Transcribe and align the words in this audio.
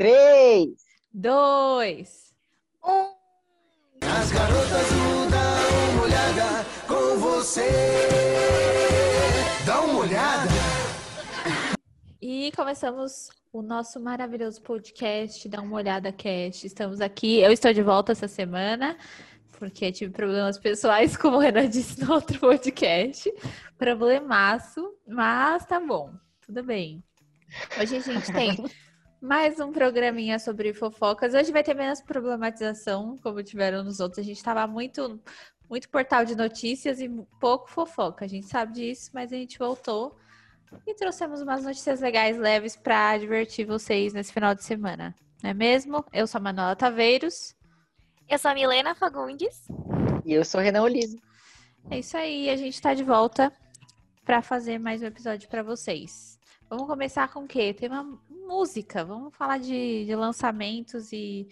Três. 0.00 0.70
dois. 1.12 2.34
Um. 2.82 3.12
As 4.00 4.32
garotas 4.32 4.88
Dá 5.30 5.92
uma 5.92 6.02
olhada 6.04 6.64
com 6.88 7.18
você. 7.18 7.68
Dá 9.66 9.82
uma 9.82 10.00
olhada. 10.00 10.50
E 12.18 12.50
começamos 12.52 13.28
o 13.52 13.60
nosso 13.60 14.00
maravilhoso 14.00 14.62
podcast, 14.62 15.46
Dá 15.50 15.60
uma 15.60 15.76
olhada, 15.76 16.10
cast. 16.10 16.66
Estamos 16.66 17.02
aqui, 17.02 17.40
eu 17.40 17.52
estou 17.52 17.70
de 17.70 17.82
volta 17.82 18.12
essa 18.12 18.26
semana, 18.26 18.96
porque 19.58 19.92
tive 19.92 20.14
problemas 20.14 20.58
pessoais, 20.58 21.14
como 21.20 21.36
o 21.36 21.40
Renan 21.40 21.68
disse 21.68 22.02
no 22.02 22.14
outro 22.14 22.40
podcast. 22.40 23.30
Problemaço, 23.76 24.94
mas 25.06 25.66
tá 25.66 25.78
bom, 25.78 26.10
tudo 26.40 26.62
bem. 26.62 27.04
Hoje 27.78 27.96
a 27.96 28.00
gente 28.00 28.32
tem 28.32 28.56
mais 29.20 29.60
um 29.60 29.70
programinha 29.70 30.38
sobre 30.38 30.72
fofocas. 30.72 31.34
Hoje 31.34 31.52
vai 31.52 31.62
ter 31.62 31.74
menos 31.74 32.00
problematização, 32.00 33.18
como 33.22 33.42
tiveram 33.42 33.84
nos 33.84 34.00
outros. 34.00 34.20
A 34.20 34.22
gente 34.22 34.42
tava 34.42 34.66
muito, 34.66 35.20
muito 35.68 35.90
portal 35.90 36.24
de 36.24 36.34
notícias 36.34 37.00
e 37.00 37.08
pouco 37.38 37.70
fofoca. 37.70 38.24
A 38.24 38.28
gente 38.28 38.46
sabe 38.46 38.72
disso, 38.72 39.10
mas 39.12 39.30
a 39.30 39.36
gente 39.36 39.58
voltou 39.58 40.16
e 40.86 40.94
trouxemos 40.94 41.42
umas 41.42 41.62
notícias 41.62 42.00
legais, 42.00 42.38
leves, 42.38 42.76
para 42.76 43.18
divertir 43.18 43.66
vocês 43.66 44.14
nesse 44.14 44.32
final 44.32 44.54
de 44.54 44.64
semana. 44.64 45.14
Não 45.42 45.50
é 45.50 45.54
mesmo? 45.54 46.02
Eu 46.12 46.26
sou 46.26 46.38
a 46.38 46.42
Manuela 46.42 46.74
Taveiros. 46.74 47.54
Eu 48.26 48.38
sou 48.38 48.50
a 48.50 48.54
Milena 48.54 48.94
Fagundes. 48.94 49.66
E 50.24 50.32
eu 50.32 50.44
sou 50.44 50.60
Renan 50.62 50.82
Oliso. 50.82 51.18
É 51.90 51.98
isso 51.98 52.16
aí, 52.16 52.48
a 52.48 52.56
gente 52.56 52.80
tá 52.80 52.94
de 52.94 53.04
volta 53.04 53.52
para 54.24 54.40
fazer 54.40 54.78
mais 54.78 55.02
um 55.02 55.06
episódio 55.06 55.48
para 55.48 55.62
vocês. 55.62 56.39
Vamos 56.70 56.86
começar 56.86 57.28
com 57.32 57.40
o 57.40 57.48
quê? 57.48 57.74
Tem 57.74 57.88
uma 57.88 58.04
música. 58.30 59.04
Vamos 59.04 59.36
falar 59.36 59.58
de, 59.58 60.04
de 60.06 60.14
lançamentos 60.14 61.12
e 61.12 61.48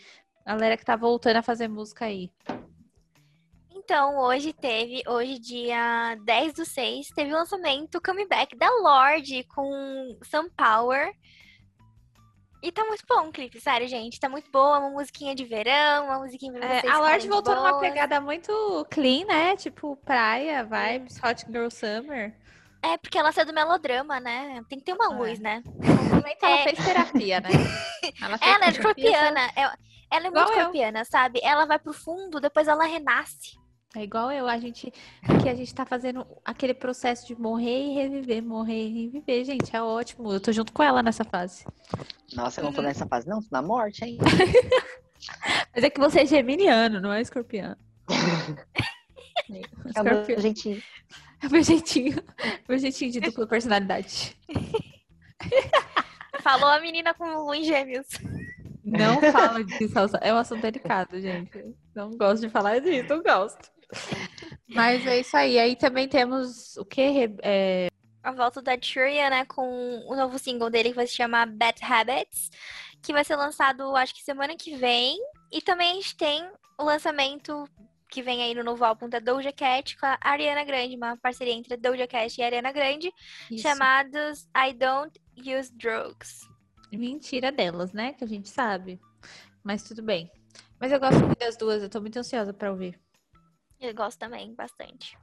galera 0.47 0.77
que 0.77 0.85
tá 0.85 0.95
voltando 0.95 1.37
a 1.39 1.43
fazer 1.43 1.67
música 1.67 2.05
aí. 2.05 2.31
Então, 3.71 4.19
hoje 4.19 4.53
teve, 4.53 5.03
hoje 5.09 5.39
dia 5.39 6.15
10 6.25 6.53
do 6.55 6.65
6, 6.65 7.09
teve 7.09 7.33
o 7.33 7.37
lançamento, 7.37 8.01
comeback 8.01 8.57
da 8.57 8.69
Lorde 8.81 9.43
com 9.45 10.17
Some 10.23 10.51
Power. 10.57 11.13
E 12.63 12.71
tá 12.71 12.85
muito 12.85 13.05
bom 13.09 13.29
o 13.29 13.33
clipe, 13.33 13.61
sério, 13.61 13.89
gente. 13.89 14.21
Tá 14.21 14.29
muito 14.29 14.51
boa, 14.51 14.79
uma 14.79 14.91
musiquinha 14.91 15.35
de 15.35 15.45
verão, 15.45 16.07
uma 16.07 16.19
musiquinha 16.19 16.53
pra 16.53 16.65
É, 16.65 16.81
vocês 16.81 16.93
a 16.93 16.99
Lorde 16.99 17.29
voltou 17.29 17.55
numa 17.55 17.71
boas. 17.71 17.81
pegada 17.81 18.21
muito 18.21 18.87
clean, 18.91 19.25
né? 19.27 19.57
Tipo 19.57 19.97
praia, 19.97 20.65
vibes, 20.65 21.19
Hot 21.23 21.45
Girl 21.51 21.69
Summer. 21.71 22.37
É, 22.83 22.97
porque 22.97 23.19
ela 23.19 23.33
saiu 23.33 23.47
do 23.47 23.53
melodrama, 23.55 24.21
né? 24.21 24.63
Tem 24.69 24.79
que 24.79 24.85
ter 24.85 24.93
uma 24.93 25.13
É. 25.13 25.17
luz, 25.19 25.39
né? 25.41 25.63
Ela 26.43 26.59
É. 26.61 26.63
fez 26.65 26.85
terapia, 26.85 27.41
né? 27.41 27.49
Ela, 28.23 28.39
fez 28.39 28.55
Ela 28.55 28.65
é 28.67 28.69
escorpiana. 28.71 29.41
Ela, 29.57 29.79
ela 30.11 30.27
é 30.27 30.31
muito 30.31 30.51
escorpiana, 30.53 31.05
sabe? 31.05 31.41
Ela 31.43 31.67
vai 31.67 31.79
pro 31.79 31.93
fundo, 31.93 32.41
depois 32.41 32.69
ela 32.69 32.85
renasce. 32.85 33.59
É 33.97 34.03
igual 34.03 34.31
eu, 34.31 34.47
a 34.47 34.59
gente 34.59 34.93
que 35.43 35.49
a 35.49 35.55
gente 35.55 35.75
tá 35.75 35.85
fazendo 35.87 36.25
aquele 36.45 36.75
processo 36.75 37.27
de 37.27 37.35
morrer 37.35 37.87
e 37.87 37.95
reviver, 37.95 38.43
morrer 38.43 38.87
e 38.87 39.05
reviver, 39.07 39.45
gente, 39.45 39.75
é 39.75 39.83
ótimo. 39.83 40.31
Eu 40.31 40.41
tô 40.41 40.53
junto 40.53 40.73
com 40.75 40.83
ela 40.83 41.03
nessa 41.03 41.25
fase. 41.25 41.65
Nossa, 42.35 42.61
eu 42.61 42.65
não 42.65 42.73
tô 42.73 42.83
nessa 42.83 43.07
fase, 43.07 43.27
não. 43.27 43.41
Tô 43.41 43.49
na 43.51 43.63
morte, 43.63 44.05
hein? 44.05 44.19
Mas 45.75 45.83
é 45.85 45.91
que 45.91 45.99
você 45.99 46.21
é 46.21 46.27
geminiano, 46.27 47.01
não 47.01 47.13
é 47.13 47.21
escorpiano. 47.21 47.77
É 49.97 50.03
meu 50.03 50.13
Escorpião. 50.13 50.41
jeitinho. 50.41 50.83
É 51.43 51.47
o 51.49 51.51
meu 51.51 51.63
jeitinho, 51.63 52.23
meu 52.69 52.79
jeitinho 52.79 53.13
de 53.13 53.21
dupla 53.21 53.47
personalidade. 53.47 54.37
Falou 56.43 56.69
a 56.69 56.81
menina 56.81 57.15
com 57.15 57.55
em 57.55 57.65
gêmeos. 57.65 58.07
Não 58.85 59.21
fala 59.33 59.63
disso, 59.63 59.95
é 60.21 60.33
um 60.33 60.39
assunto 60.39 60.63
delicado, 60.63 61.21
gente. 61.21 61.77
Não 61.95 62.17
gosto 62.17 62.43
de 62.43 62.49
falar 62.49 62.81
disso, 62.81 63.09
não 63.09 63.23
gosto. 63.23 63.71
Mas 64.69 65.07
é 65.07 65.21
isso 65.21 65.37
aí. 65.37 65.59
Aí 65.59 65.77
também 65.77 66.09
temos 66.09 66.77
o 66.77 66.85
que? 66.85 67.31
A 68.23 68.33
volta 68.33 68.63
da 68.63 68.77
Churia, 68.81 69.31
né, 69.31 69.45
com 69.45 70.07
o 70.07 70.17
novo 70.17 70.39
single 70.39 70.71
dele 70.71 70.91
que 70.91 70.97
vai 70.97 71.07
se 71.07 71.15
chamar 71.15 71.47
Bad 71.47 71.83
Habits, 71.85 72.51
que 73.03 73.13
vai 73.13 73.25
ser 73.25 73.37
lançado, 73.37 73.95
acho 73.97 74.15
que 74.15 74.23
semana 74.23 74.57
que 74.57 74.77
vem. 74.77 75.19
E 75.53 75.61
também 75.61 75.93
a 75.93 75.95
gente 75.95 76.17
tem 76.17 76.49
o 76.79 76.85
lançamento 76.85 77.69
que 78.09 78.23
vem 78.23 78.43
aí 78.43 78.55
no 78.55 78.65
novo 78.65 78.85
álbum 78.85 79.09
da 79.09 79.19
Doja 79.19 79.53
Cat 79.53 79.97
com 79.99 80.07
a 80.07 80.19
Ariana 80.21 80.65
Grande, 80.65 80.97
uma 80.97 81.17
parceria 81.17 81.53
entre 81.53 81.75
a 81.75 81.77
Doja 81.77 82.07
Cat 82.07 82.39
e 82.39 82.43
a 82.43 82.47
Ariana 82.47 82.73
Grande, 82.73 83.13
chamados 83.59 84.49
I 84.57 84.73
Don't 84.73 85.21
Use 85.37 85.73
Drugs. 85.77 86.41
Mentira 86.93 87.53
delas, 87.53 87.93
né? 87.93 88.15
Que 88.15 88.25
a 88.25 88.27
gente 88.27 88.49
sabe. 88.49 88.99
Mas 89.63 89.83
tudo 89.83 90.03
bem. 90.03 90.31
Mas 90.81 90.91
eu 90.93 90.99
gosto 91.01 91.21
muito 91.25 91.39
das 91.39 91.57
duas, 91.57 91.83
eu 91.83 91.91
tô 91.91 92.01
muito 92.01 92.19
ansiosa 92.19 92.53
pra 92.53 92.71
ouvir. 92.71 92.99
Eu 93.81 93.95
gosto 93.95 94.19
também, 94.19 94.55
bastante. 94.55 95.17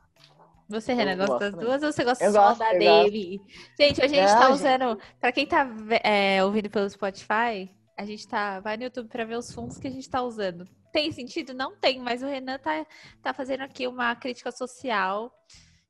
Você, 0.67 0.93
Renan, 0.93 1.11
Eu 1.13 1.17
gosta 1.17 1.39
das 1.39 1.51
também. 1.51 1.65
duas 1.65 1.83
ou 1.83 1.91
você 1.91 2.03
gosta 2.03 2.23
Eu 2.23 2.31
só 2.31 2.47
gosto, 2.49 2.59
da 2.59 2.73
eu 2.73 2.79
dele? 2.79 3.41
Gente, 3.79 4.01
a 4.01 4.07
gente 4.07 4.25
Não, 4.25 4.39
tá 4.39 4.47
gente. 4.47 4.53
usando. 4.55 4.99
Pra 5.19 5.31
quem 5.31 5.45
tá 5.45 5.67
é, 6.03 6.43
ouvindo 6.43 6.69
pelo 6.69 6.89
Spotify, 6.89 7.69
a 7.97 8.05
gente 8.05 8.27
tá. 8.27 8.59
Vai 8.59 8.75
no 8.77 8.83
YouTube 8.83 9.07
pra 9.07 9.25
ver 9.25 9.37
os 9.37 9.51
fundos 9.53 9.77
que 9.77 9.87
a 9.87 9.91
gente 9.91 10.09
tá 10.09 10.21
usando. 10.23 10.67
Tem 10.95 11.11
sentido? 11.11 11.53
Não 11.53 11.75
tem, 11.75 11.99
mas 11.99 12.23
o 12.23 12.25
Renan 12.25 12.57
tá, 12.57 12.87
tá 13.21 13.33
fazendo 13.33 13.63
aqui 13.63 13.85
uma 13.85 14.15
crítica 14.15 14.49
social. 14.49 15.29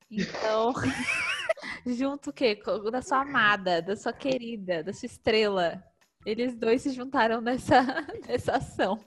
Então, 0.09 0.73
junto 1.85 2.31
o 2.31 2.33
quê? 2.33 2.59
Da 2.91 3.03
sua 3.03 3.21
amada, 3.21 3.83
da 3.83 3.95
sua 3.95 4.11
querida, 4.11 4.83
da 4.83 4.91
sua 4.91 5.05
estrela. 5.05 5.83
Eles 6.25 6.55
dois 6.55 6.81
se 6.81 6.89
juntaram 6.89 7.39
nessa, 7.39 7.83
nessa 8.27 8.53
ação. 8.53 8.99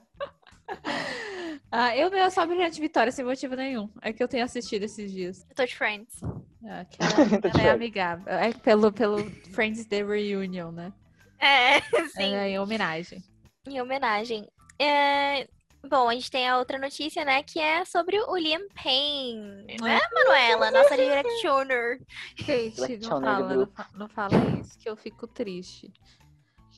Ah, 1.69 1.97
eu 1.97 2.09
meu 2.09 2.31
só 2.31 2.47
brilhante 2.47 2.79
vitória, 2.79 3.11
sem 3.11 3.25
motivo 3.25 3.57
nenhum. 3.57 3.89
É 4.01 4.13
que 4.13 4.23
eu 4.23 4.27
tenho 4.29 4.45
assistido 4.45 4.83
esses 4.83 5.11
dias. 5.11 5.45
Eu 5.49 5.55
tô 5.55 5.65
de 5.65 5.75
Friends. 5.75 6.21
Ah, 6.65 6.85
que 6.85 6.97
ela, 7.03 7.51
ela 7.53 7.61
é 7.61 7.71
amigável. 7.71 8.25
É 8.25 8.53
pelo, 8.53 8.93
pelo 8.93 9.29
Friends 9.51 9.85
The 9.85 10.01
Reunion, 10.01 10.71
né? 10.71 10.93
É, 11.37 11.81
sim. 12.07 12.35
É 12.35 12.51
em 12.51 12.57
homenagem. 12.57 13.21
em 13.67 13.81
homenagem. 13.81 14.47
É, 14.79 15.45
Bom, 15.87 16.09
a 16.09 16.13
gente 16.13 16.29
tem 16.29 16.47
a 16.47 16.57
outra 16.57 16.77
notícia, 16.77 17.23
né? 17.23 17.41
Que 17.41 17.59
é 17.59 17.85
sobre 17.85 18.19
o 18.19 18.35
Liam 18.35 18.67
Payne, 18.83 19.65
né, 19.79 19.99
Manuela? 20.13 20.71
Nossa 20.71 20.95
directioner. 20.97 22.01
Gente, 22.35 22.75
Black 22.75 22.97
não 22.97 23.09
do 23.19 23.25
fala, 23.25 23.55
não, 23.55 23.99
não 23.99 24.09
fala 24.09 24.59
isso, 24.59 24.77
que 24.77 24.89
eu 24.89 24.95
fico 24.97 25.25
triste. 25.27 25.91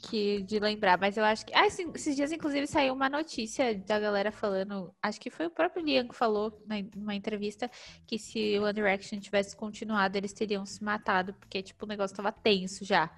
Que, 0.03 0.41
de 0.41 0.57
lembrar, 0.59 0.97
mas 0.99 1.15
eu 1.15 1.23
acho 1.23 1.45
que. 1.45 1.53
Ah, 1.53 1.67
esse- 1.67 1.87
esses 1.93 2.15
dias, 2.15 2.31
inclusive, 2.31 2.65
saiu 2.65 2.91
uma 2.93 3.07
notícia 3.07 3.75
da 3.77 3.99
galera 3.99 4.31
falando. 4.31 4.91
Acho 5.01 5.21
que 5.21 5.29
foi 5.29 5.45
o 5.45 5.51
próprio 5.51 5.83
Liam 5.85 6.07
que 6.07 6.15
falou 6.15 6.59
na- 6.65 6.81
numa 6.95 7.13
entrevista 7.13 7.69
que 8.07 8.17
se 8.17 8.57
o 8.57 8.63
One 8.63 8.73
Direction 8.73 9.19
tivesse 9.19 9.55
continuado, 9.55 10.17
eles 10.17 10.33
teriam 10.33 10.65
se 10.65 10.83
matado, 10.83 11.35
porque, 11.35 11.61
tipo, 11.61 11.85
o 11.85 11.87
negócio 11.87 12.15
tava 12.17 12.31
tenso 12.31 12.83
já. 12.83 13.15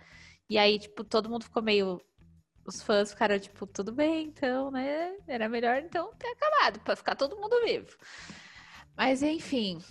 E 0.49 0.57
aí, 0.57 0.77
tipo, 0.77 1.05
todo 1.05 1.29
mundo 1.29 1.45
ficou 1.45 1.63
meio. 1.63 2.01
Os 2.65 2.81
fãs 2.81 3.11
ficaram, 3.11 3.37
tipo, 3.37 3.67
tudo 3.67 3.91
bem, 3.91 4.27
então, 4.27 4.71
né? 4.71 5.15
Era 5.27 5.49
melhor 5.49 5.77
então 5.79 6.11
ter 6.17 6.27
acabado, 6.27 6.79
pra 6.79 6.95
ficar 6.95 7.15
todo 7.15 7.35
mundo 7.37 7.59
vivo. 7.65 7.87
Mas, 8.95 9.21
enfim. 9.21 9.81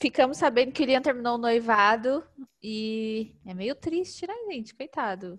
Ficamos 0.00 0.38
sabendo 0.38 0.72
que 0.72 0.82
o 0.82 0.86
Liam 0.86 1.02
terminou 1.02 1.34
o 1.34 1.38
noivado 1.38 2.24
e 2.62 3.34
é 3.44 3.52
meio 3.52 3.74
triste, 3.74 4.26
né, 4.26 4.34
gente? 4.50 4.74
Coitado. 4.74 5.38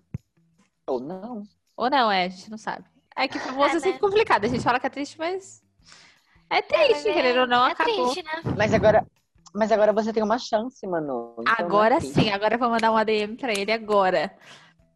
Ou 0.86 1.00
não. 1.00 1.42
Ou 1.76 1.88
não, 1.90 2.10
é, 2.12 2.24
a 2.24 2.28
gente 2.28 2.50
não 2.50 2.58
sabe. 2.58 2.84
É 3.16 3.26
que 3.26 3.38
famoso 3.38 3.74
é, 3.74 3.76
É, 3.76 3.80
sempre 3.80 3.92
né? 3.92 3.98
complicado. 3.98 4.44
A 4.44 4.48
gente 4.48 4.62
fala 4.62 4.78
que 4.78 4.86
é 4.86 4.90
triste, 4.90 5.18
mas. 5.18 5.62
É 6.50 6.60
triste, 6.60 7.04
querendo 7.12 7.40
ou 7.40 7.46
não, 7.46 7.66
é 7.66 7.72
acabou. 7.72 8.12
triste, 8.12 8.22
né? 8.22 8.42
Mas 8.56 8.74
agora, 8.74 9.06
mas 9.54 9.72
agora 9.72 9.92
você 9.92 10.12
tem 10.12 10.22
uma 10.22 10.38
chance, 10.38 10.86
mano. 10.86 11.34
Então 11.40 11.54
é 11.54 11.62
Agora 11.62 11.96
assim. 11.96 12.12
sim, 12.12 12.30
agora 12.30 12.54
eu 12.54 12.58
vou 12.58 12.68
mandar 12.70 12.92
um 12.92 12.96
ADM 12.96 13.36
pra 13.36 13.52
ele 13.52 13.72
agora. 13.72 14.36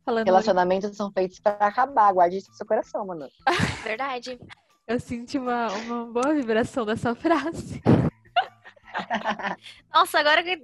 Falando, 0.07 0.27
Relacionamentos 0.27 0.97
são 0.97 1.11
feitos 1.11 1.41
pra 1.41 1.55
acabar. 1.55 2.13
Guarde 2.13 2.37
isso 2.37 2.49
no 2.49 2.55
seu 2.55 2.65
coração, 2.65 3.05
mano. 3.05 3.29
Verdade. 3.83 4.39
eu 4.87 5.01
senti 5.01 5.37
uma, 5.37 5.67
uma 5.67 6.07
boa 6.07 6.33
vibração 6.33 6.87
dessa 6.87 7.13
frase. 7.17 7.83
Nossa, 9.93 10.21
agora 10.21 10.45
que 10.45 10.57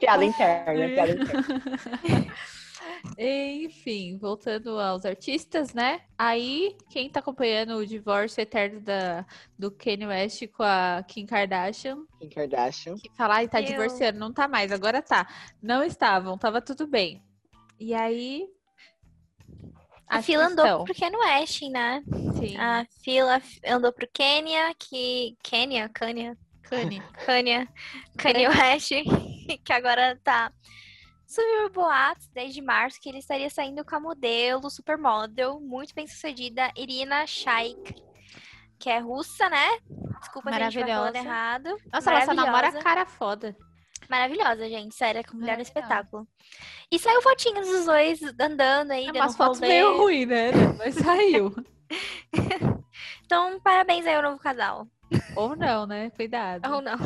piada 0.00 0.24
interna, 0.24 0.88
piada 0.88 1.12
interna. 1.12 1.44
Enfim, 3.18 4.18
voltando 4.18 4.78
aos 4.78 5.04
artistas, 5.04 5.72
né? 5.72 6.02
Aí, 6.18 6.76
quem 6.90 7.08
tá 7.08 7.20
acompanhando 7.20 7.76
o 7.76 7.86
divórcio 7.86 8.40
eterno 8.42 8.80
da, 8.80 9.24
do 9.58 9.70
Kanye 9.70 10.06
West 10.06 10.46
com 10.48 10.62
a 10.62 11.02
Kim 11.06 11.24
Kardashian, 11.26 11.98
Kim 12.20 12.28
Kardashian. 12.28 12.94
que 12.96 13.10
fala, 13.16 13.36
ai, 13.36 13.48
tá 13.48 13.60
Eu- 13.60 13.66
divorciando, 13.66 14.18
não 14.18 14.32
tá 14.32 14.46
mais, 14.48 14.70
agora 14.72 15.00
tá. 15.02 15.26
Não 15.62 15.82
estavam, 15.82 16.36
tava 16.36 16.60
tudo 16.60 16.86
bem. 16.86 17.22
E 17.80 17.94
aí. 17.94 18.46
a 20.08 20.16
acho 20.18 20.26
fila 20.26 20.46
que 20.46 20.52
andou 20.52 20.64
estão. 20.66 20.84
pro 20.84 20.94
Kanye 20.94 21.16
West, 21.16 21.62
né? 21.70 22.02
Sim, 22.38 22.56
A 22.56 22.86
fila 23.02 23.40
andou 23.66 23.92
pro 23.92 24.08
Kenya, 24.12 24.74
que. 24.78 25.36
Kenya? 25.42 25.88
Kanye? 25.88 26.36
Kanye. 26.62 27.02
Kanye. 27.24 27.68
Kanye 28.18 28.48
West, 28.48 28.90
que 29.64 29.72
agora 29.72 30.18
tá 30.22 30.52
surgiu 31.26 31.70
boatos 31.70 32.28
desde 32.28 32.62
março 32.62 33.00
que 33.00 33.08
ele 33.08 33.18
estaria 33.18 33.50
saindo 33.50 33.84
com 33.84 33.96
a 33.96 34.00
modelo, 34.00 34.70
supermodel, 34.70 35.60
muito 35.60 35.94
bem 35.94 36.06
sucedida, 36.06 36.70
Irina 36.76 37.26
Shayk, 37.26 37.94
que 38.78 38.88
é 38.88 38.98
russa, 38.98 39.48
né? 39.48 39.78
Desculpa 40.20 40.50
se 40.52 40.62
a 40.62 40.70
gente 40.70 40.86
falando 40.86 41.16
errado. 41.16 41.76
Nossa, 41.92 42.10
ela 42.10 42.24
só 42.24 42.34
namora 42.34 42.72
cara 42.72 43.04
foda. 43.06 43.56
Maravilhosa, 44.08 44.68
gente. 44.68 44.94
Sério, 44.94 45.24
com 45.26 45.36
mulher 45.36 45.56
do 45.56 45.58
Maravilhosa. 45.58 45.80
espetáculo. 45.80 46.28
E 46.92 46.98
saiu 46.98 47.20
fotinhos 47.22 47.66
dos 47.66 47.86
dois 47.86 48.20
andando 48.38 48.92
aí, 48.92 49.06
É 49.08 49.12
umas 49.12 49.34
um 49.34 49.36
fotos 49.36 49.58
rolê. 49.58 49.68
meio 49.72 49.96
ruins, 49.96 50.28
né? 50.28 50.50
Mas 50.78 50.94
saiu. 50.94 51.54
Então, 53.24 53.58
parabéns 53.60 54.06
aí 54.06 54.14
ao 54.14 54.22
novo 54.22 54.38
casal. 54.38 54.86
Ou 55.34 55.56
não, 55.56 55.86
né? 55.86 56.10
Cuidado. 56.10 56.72
Ou 56.72 56.80
não. 56.80 56.96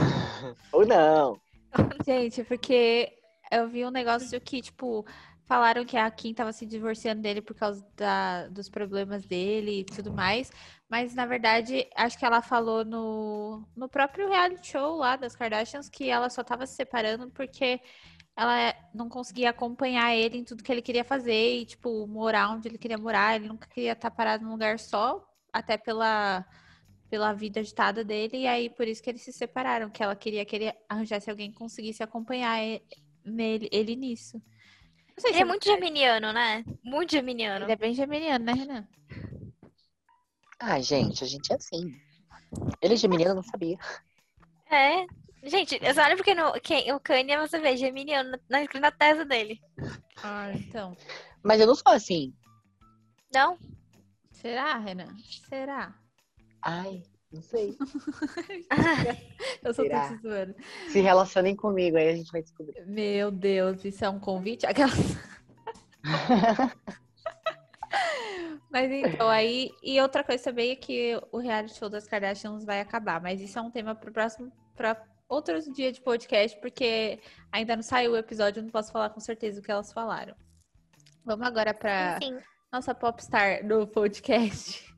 Ou 0.72 0.87
não. 0.87 1.40
Gente, 2.05 2.44
porque 2.44 3.11
eu 3.50 3.69
vi 3.69 3.85
um 3.85 3.91
negócio 3.91 4.41
que, 4.41 4.62
tipo, 4.62 5.05
falaram 5.50 5.85
que 5.85 5.97
a 5.97 6.08
Kim 6.08 6.32
tava 6.32 6.52
se 6.52 6.64
divorciando 6.64 7.23
dele 7.23 7.43
por 7.43 7.56
causa 7.56 7.85
da, 7.97 8.47
dos 8.47 8.69
problemas 8.69 9.25
dele 9.26 9.81
e 9.81 9.85
tudo 9.85 10.12
mais. 10.12 10.49
Mas, 10.88 11.12
na 11.12 11.26
verdade, 11.26 11.88
acho 11.97 12.17
que 12.17 12.25
ela 12.25 12.41
falou 12.41 12.85
no, 12.85 13.69
no 13.76 13.88
próprio 13.88 14.29
reality 14.29 14.69
show 14.69 14.97
lá 14.97 15.17
das 15.17 15.35
Kardashians 15.35 15.88
que 15.88 16.08
ela 16.08 16.31
só 16.31 16.44
tava 16.44 16.67
se 16.67 16.76
separando 16.76 17.29
porque 17.31 17.81
ela 18.37 18.73
não 18.94 19.08
conseguia 19.08 19.50
acompanhar 19.50 20.14
ele 20.14 20.38
em 20.38 20.44
tudo 20.44 20.62
que 20.62 20.70
ele 20.70 20.81
queria 20.81 21.03
fazer 21.05 21.61
e, 21.61 21.67
tipo, 21.67 22.06
morar 22.06 22.50
onde 22.53 22.69
ele 22.69 22.79
queria 22.79 22.96
morar. 22.96 23.35
Ele 23.35 23.49
nunca 23.49 23.69
queria 23.69 23.93
estar 23.93 24.11
parado 24.12 24.44
num 24.44 24.53
lugar 24.53 24.79
só, 24.79 25.20
até 25.53 25.76
pela, 25.76 26.46
pela 27.11 27.32
vida 27.32 27.58
agitada 27.58 28.05
dele. 28.05 28.38
E 28.38 28.46
aí, 28.46 28.70
por 28.70 28.87
isso 28.87 29.03
que 29.03 29.11
eles 29.11 29.23
se 29.23 29.32
separaram, 29.32 29.91
que 29.91 30.00
ela 30.00 30.14
queria 30.14 30.44
que 30.44 30.55
ele 30.55 30.73
arranjasse 30.88 31.29
alguém 31.29 31.50
que 31.50 31.58
conseguisse 31.58 32.05
acompanhar 32.05 32.56
nele, 33.31 33.69
ele 33.73 33.97
nisso. 33.97 34.37
Não 34.37 35.21
sei 35.21 35.31
Ele 35.31 35.37
se 35.37 35.43
é 35.43 35.44
muito 35.44 35.65
geminiano, 35.65 36.32
né? 36.32 36.65
Muito 36.82 37.12
geminiano. 37.12 37.65
Ele 37.65 37.73
é 37.73 37.77
bem 37.77 37.94
geminiano, 37.94 38.44
né, 38.44 38.53
Renan? 38.53 38.88
Ai, 40.59 40.82
gente, 40.82 41.25
a 41.25 41.27
gente 41.27 41.53
é 41.53 41.56
assim. 41.56 41.94
Ele 42.82 42.94
é 42.94 42.97
geminiano, 42.97 43.32
eu 43.32 43.37
não 43.37 43.43
sabia. 43.43 43.79
É. 44.71 45.06
Gente, 45.43 45.79
eu 45.82 45.94
só 45.94 46.05
olho 46.05 46.17
porque 46.17 46.35
no, 46.35 46.53
quem, 46.61 46.93
o 46.93 47.00
Kanye 47.00 47.38
você 47.38 47.59
vê 47.59 47.77
geminiano 47.77 48.38
na, 48.49 48.59
na 48.79 48.91
testa 48.91 49.25
dele. 49.25 49.61
Ah, 50.23 50.53
então. 50.53 50.94
Mas 51.43 51.61
eu 51.61 51.67
não 51.67 51.75
sou 51.75 51.93
assim. 51.93 52.35
Não? 53.32 53.59
Será, 54.32 54.77
Renan? 54.77 55.17
Será? 55.49 55.94
Ai, 56.62 57.03
não 57.32 57.43
sei. 57.43 57.77
Eu 59.62 59.73
sou 59.73 59.85
Será? 59.85 60.09
te 60.09 60.23
zoando. 60.23 60.55
Se 60.88 61.00
relacionem 61.00 61.55
comigo, 61.55 61.97
aí 61.97 62.09
a 62.09 62.17
gente 62.17 62.32
vai 62.32 62.43
descobrir. 62.43 62.85
Meu 62.87 63.31
Deus, 63.31 63.85
isso 63.85 64.05
é 64.05 64.09
um 64.09 64.19
convite? 64.19 64.67
Aquela... 64.67 64.93
Mas 68.71 68.91
então, 68.91 69.29
aí. 69.29 69.71
E 69.82 70.00
outra 70.00 70.23
coisa 70.23 70.44
também 70.44 70.71
é 70.71 70.77
que 70.77 71.21
o 71.32 71.38
reality 71.38 71.77
show 71.77 71.88
das 71.88 72.06
Kardashians 72.06 72.65
vai 72.65 72.81
acabar. 72.81 73.21
Mas 73.21 73.41
isso 73.41 73.59
é 73.59 73.62
um 73.62 73.71
tema 73.71 73.94
pro 73.94 74.12
próximo. 74.12 74.53
Pra 74.77 74.97
outros 75.29 75.67
dias 75.67 75.94
de 75.94 76.00
podcast, 76.00 76.59
porque 76.61 77.21
ainda 77.53 77.77
não 77.77 77.82
saiu 77.82 78.12
o 78.12 78.17
episódio, 78.17 78.61
eu 78.61 78.65
não 78.65 78.71
posso 78.71 78.91
falar 78.91 79.11
com 79.11 79.21
certeza 79.21 79.61
o 79.61 79.62
que 79.62 79.71
elas 79.71 79.93
falaram. 79.93 80.35
Vamos 81.25 81.47
agora 81.47 81.73
pra 81.73 82.19
Sim. 82.21 82.38
nossa 82.73 82.94
popstar 82.94 83.67
do 83.67 83.87
podcast. 83.87 84.90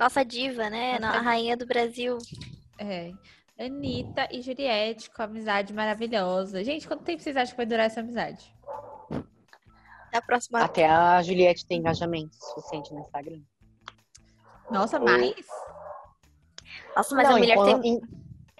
Nossa 0.00 0.24
diva, 0.24 0.70
né? 0.70 0.98
Nossa 0.98 1.18
A 1.18 1.20
rainha 1.20 1.56
do 1.56 1.66
Brasil. 1.66 2.16
É. 2.78 3.12
Anitta 3.58 4.26
e 4.32 4.40
Juliette 4.40 5.10
com 5.10 5.22
amizade 5.22 5.74
maravilhosa. 5.74 6.64
Gente, 6.64 6.88
quanto 6.88 7.04
tempo 7.04 7.22
vocês 7.22 7.36
acham 7.36 7.50
que 7.50 7.56
vai 7.58 7.66
durar 7.66 7.84
essa 7.84 8.00
amizade? 8.00 8.50
Da 10.10 10.22
próxima. 10.22 10.64
Até 10.64 10.88
a 10.88 11.22
Juliette 11.22 11.66
tem 11.66 11.78
engajamento 11.78 12.34
suficiente 12.34 12.92
no 12.94 13.00
Instagram. 13.00 13.42
Nossa, 14.70 14.98
Oi. 14.98 15.04
mais? 15.04 15.46
Nossa, 16.96 17.14
mas 17.14 17.28
não, 17.28 17.36
a 17.36 17.38
mulher 17.38 17.52
enquanto, 17.54 17.82
tem. 17.82 17.92
en- 17.94 18.00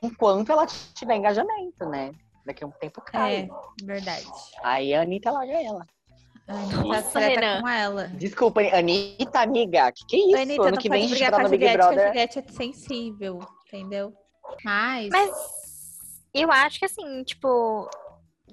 enquanto 0.02 0.52
ela 0.52 0.66
tiver 0.66 1.16
engajamento, 1.16 1.86
né? 1.86 2.12
Daqui 2.44 2.62
a 2.62 2.66
um 2.66 2.70
tempo 2.72 3.00
É, 3.08 3.10
cai. 3.10 3.48
verdade. 3.82 4.26
Aí 4.62 4.92
a 4.92 5.02
Anitta 5.02 5.30
larga 5.30 5.52
ela. 5.62 5.86
A 6.50 6.52
Anitta 6.52 6.82
Nossa, 6.82 7.10
treta 7.20 7.40
Renan. 7.40 7.60
com 7.60 7.68
ela. 7.68 8.08
Desculpa, 8.08 8.60
Anitta, 8.60 9.40
amiga. 9.40 9.92
Que 9.92 10.04
que 10.04 10.16
é 10.16 10.18
isso? 10.26 10.36
A 10.36 10.40
Anitta 10.42 10.62
ano 10.62 10.70
não 10.72 10.78
que 10.78 10.88
pode 10.88 11.00
vem 11.00 11.04
a 11.04 11.08
gente 11.08 11.10
brigar 11.10 11.30
tá 11.30 11.36
com 11.36 11.40
a 11.40 11.44
no 11.44 11.50
Big 11.50 11.64
Juliette, 11.64 11.78
porque 11.86 12.00
a. 12.00 12.06
Juliette 12.08 12.38
é 12.40 12.42
sensível, 12.52 13.38
entendeu? 13.68 14.12
Mas, 14.64 15.08
Mas 15.10 15.30
eu 16.34 16.50
acho 16.50 16.78
que 16.80 16.84
assim, 16.86 17.22
tipo, 17.22 17.88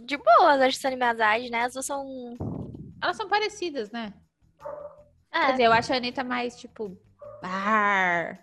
de 0.05 0.15
boas 0.15 0.61
acho 0.61 0.75
que 0.75 0.81
são 0.81 0.93
amizade, 0.93 1.49
né? 1.49 1.63
As 1.63 1.73
duas 1.73 1.85
são. 1.87 2.37
elas 3.01 3.17
são 3.17 3.27
parecidas, 3.27 3.89
né? 3.91 4.13
Quer 5.31 5.49
É, 5.49 5.51
dizer, 5.53 5.63
eu 5.63 5.73
acho 5.73 5.91
a 5.91 5.95
Anitta 5.97 6.23
mais, 6.23 6.55
tipo, 6.55 6.95
bar, 7.41 8.39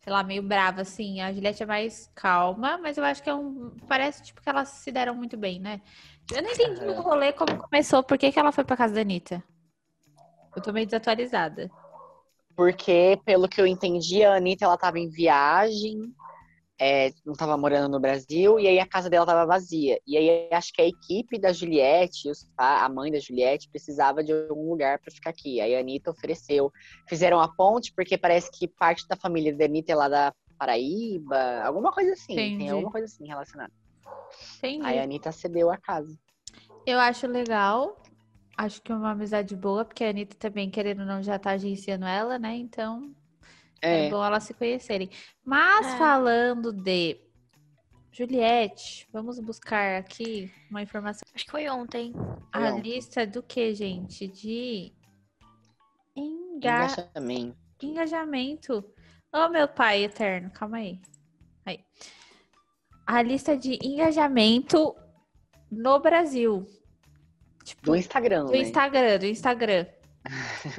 sei 0.00 0.12
lá, 0.12 0.22
meio 0.24 0.42
brava, 0.42 0.80
assim. 0.82 1.20
A 1.20 1.32
Juliette 1.32 1.62
é 1.62 1.66
mais 1.66 2.10
calma, 2.14 2.76
mas 2.78 2.98
eu 2.98 3.04
acho 3.04 3.22
que 3.22 3.30
é 3.30 3.34
um. 3.34 3.70
Parece, 3.88 4.22
tipo, 4.24 4.40
que 4.42 4.48
elas 4.48 4.68
se 4.68 4.90
deram 4.90 5.14
muito 5.14 5.36
bem, 5.36 5.60
né? 5.60 5.80
Eu 6.34 6.42
não 6.42 6.50
entendi 6.50 6.84
o 6.84 7.00
rolê 7.00 7.32
como 7.32 7.58
começou, 7.58 8.02
por 8.02 8.16
que, 8.16 8.30
que 8.30 8.38
ela 8.38 8.52
foi 8.52 8.64
pra 8.64 8.76
casa 8.76 8.94
da 8.94 9.00
Anitta? 9.00 9.42
Eu 10.54 10.62
tô 10.62 10.72
meio 10.72 10.86
desatualizada. 10.86 11.70
Porque, 12.56 13.18
pelo 13.24 13.48
que 13.48 13.60
eu 13.60 13.66
entendi, 13.66 14.22
a 14.22 14.34
Anitta, 14.34 14.64
ela 14.64 14.76
tava 14.76 14.98
em 14.98 15.08
viagem, 15.08 16.12
é, 16.78 17.10
não 17.24 17.34
tava 17.34 17.56
morando 17.56 17.90
no 17.90 18.00
Brasil, 18.00 18.58
e 18.58 18.66
aí 18.66 18.78
a 18.78 18.86
casa 18.86 19.10
dela 19.10 19.26
tava 19.26 19.46
vazia. 19.46 20.00
E 20.06 20.16
aí 20.16 20.48
acho 20.52 20.72
que 20.72 20.80
a 20.80 20.86
equipe 20.86 21.38
da 21.38 21.52
Juliette, 21.52 22.30
a 22.56 22.88
mãe 22.88 23.10
da 23.10 23.18
Juliette, 23.18 23.68
precisava 23.68 24.22
de 24.22 24.32
algum 24.32 24.70
lugar 24.70 24.98
pra 24.98 25.12
ficar 25.12 25.30
aqui. 25.30 25.60
Aí 25.60 25.74
a 25.74 25.80
Anitta 25.80 26.10
ofereceu. 26.10 26.72
Fizeram 27.08 27.40
a 27.40 27.48
ponte, 27.48 27.92
porque 27.94 28.16
parece 28.16 28.50
que 28.50 28.68
parte 28.68 29.06
da 29.08 29.16
família 29.16 29.54
da 29.54 29.64
Anitta 29.64 29.92
é 29.92 29.94
lá 29.94 30.08
da 30.08 30.32
Paraíba, 30.58 31.62
alguma 31.64 31.90
coisa 31.92 32.12
assim. 32.12 32.32
Entendi. 32.32 32.58
Tem 32.58 32.70
alguma 32.70 32.90
coisa 32.90 33.06
assim 33.06 33.26
relacionada. 33.26 33.72
Entendi. 34.58 34.86
Aí 34.86 34.98
a 34.98 35.02
Anitta 35.02 35.32
cedeu 35.32 35.70
a 35.70 35.76
casa. 35.76 36.18
Eu 36.86 36.98
acho 36.98 37.26
legal. 37.26 38.02
Acho 38.56 38.82
que 38.82 38.92
é 38.92 38.94
uma 38.94 39.12
amizade 39.12 39.56
boa, 39.56 39.84
porque 39.84 40.04
a 40.04 40.10
Anitta 40.10 40.36
também, 40.36 40.70
querendo 40.70 41.00
ou 41.00 41.06
não, 41.06 41.22
já 41.22 41.38
tá 41.38 41.52
agenciando 41.52 42.04
ela, 42.04 42.38
né? 42.38 42.54
Então, 42.56 43.14
é, 43.80 44.06
É, 44.06 44.10
bom 44.10 44.22
elas 44.24 44.44
se 44.44 44.52
conhecerem. 44.54 45.08
Mas 45.44 45.86
É. 45.86 45.96
falando 45.98 46.72
de 46.72 47.18
Juliette, 48.12 49.08
vamos 49.12 49.38
buscar 49.38 49.98
aqui 49.98 50.52
uma 50.70 50.82
informação. 50.82 51.22
acho 51.34 51.44
que 51.44 51.50
foi 51.50 51.68
ontem. 51.70 52.12
A 52.52 52.72
Não. 52.72 52.78
lista 52.80 53.26
do 53.26 53.42
que, 53.42 53.74
gente? 53.74 54.26
De 54.26 54.92
enga... 56.14 56.84
engajamento. 56.84 57.56
engajamento. 57.82 58.84
Oh, 59.32 59.48
meu 59.48 59.68
pai 59.68 60.04
eterno, 60.04 60.50
calma 60.50 60.78
aí. 60.78 61.00
Aí. 61.64 61.84
A 63.06 63.22
lista 63.22 63.56
de 63.56 63.78
engajamento 63.82 64.94
no 65.70 65.98
Brasil. 66.00 66.66
Tipo, 67.64 67.82
Do 67.86 67.96
Instagram, 67.96 68.44
do 68.46 68.52
né? 68.52 68.58
Instagram, 68.58 69.18
do 69.18 69.26
Instagram. 69.26 69.86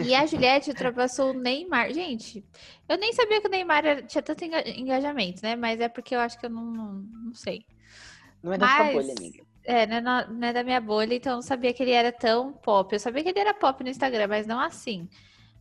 E 0.06 0.14
a 0.14 0.26
Juliette 0.26 0.70
ultrapassou 0.70 1.32
o 1.32 1.34
Neymar. 1.34 1.92
Gente, 1.94 2.46
eu 2.88 2.98
nem 2.98 3.12
sabia 3.14 3.42
que 3.42 3.48
o 3.48 3.52
Neymar 3.52 4.06
tinha 4.06 4.22
tanto 4.22 4.44
enga- 4.46 4.68
engajamento, 4.70 5.42
né? 5.44 5.56
Mas 5.56 5.80
é 5.82 5.90
porque 5.90 6.16
eu 6.16 6.20
acho 6.20 6.40
que 6.40 6.46
eu 6.46 6.50
não, 6.50 6.64
não, 6.64 6.94
não 6.94 7.34
sei. 7.34 7.66
Não 8.42 8.54
é 8.54 8.58
da 8.58 8.68
sua 8.68 8.78
Mas- 8.86 8.94
bolha, 8.94 9.14
amiga. 9.18 9.44
É, 9.64 9.86
não 9.86 9.96
é, 9.98 10.02
na- 10.02 10.28
não 10.28 10.48
é 10.48 10.54
da 10.54 10.64
minha 10.64 10.82
bolha, 10.82 11.14
então 11.14 11.34
eu 11.34 11.36
não 11.36 11.42
sabia 11.44 11.72
que 11.74 11.84
ele 11.84 11.92
era 11.92 12.12
tão 12.12 12.52
pop. 12.54 12.94
Eu 12.94 13.00
sabia 13.00 13.22
que 13.24 13.30
ele 13.30 13.40
era 13.40 13.54
pop 13.54 13.84
no 13.84 13.90
Instagram, 13.90 14.28
mas 14.28 14.48
não 14.48 14.60
assim. 14.60 15.08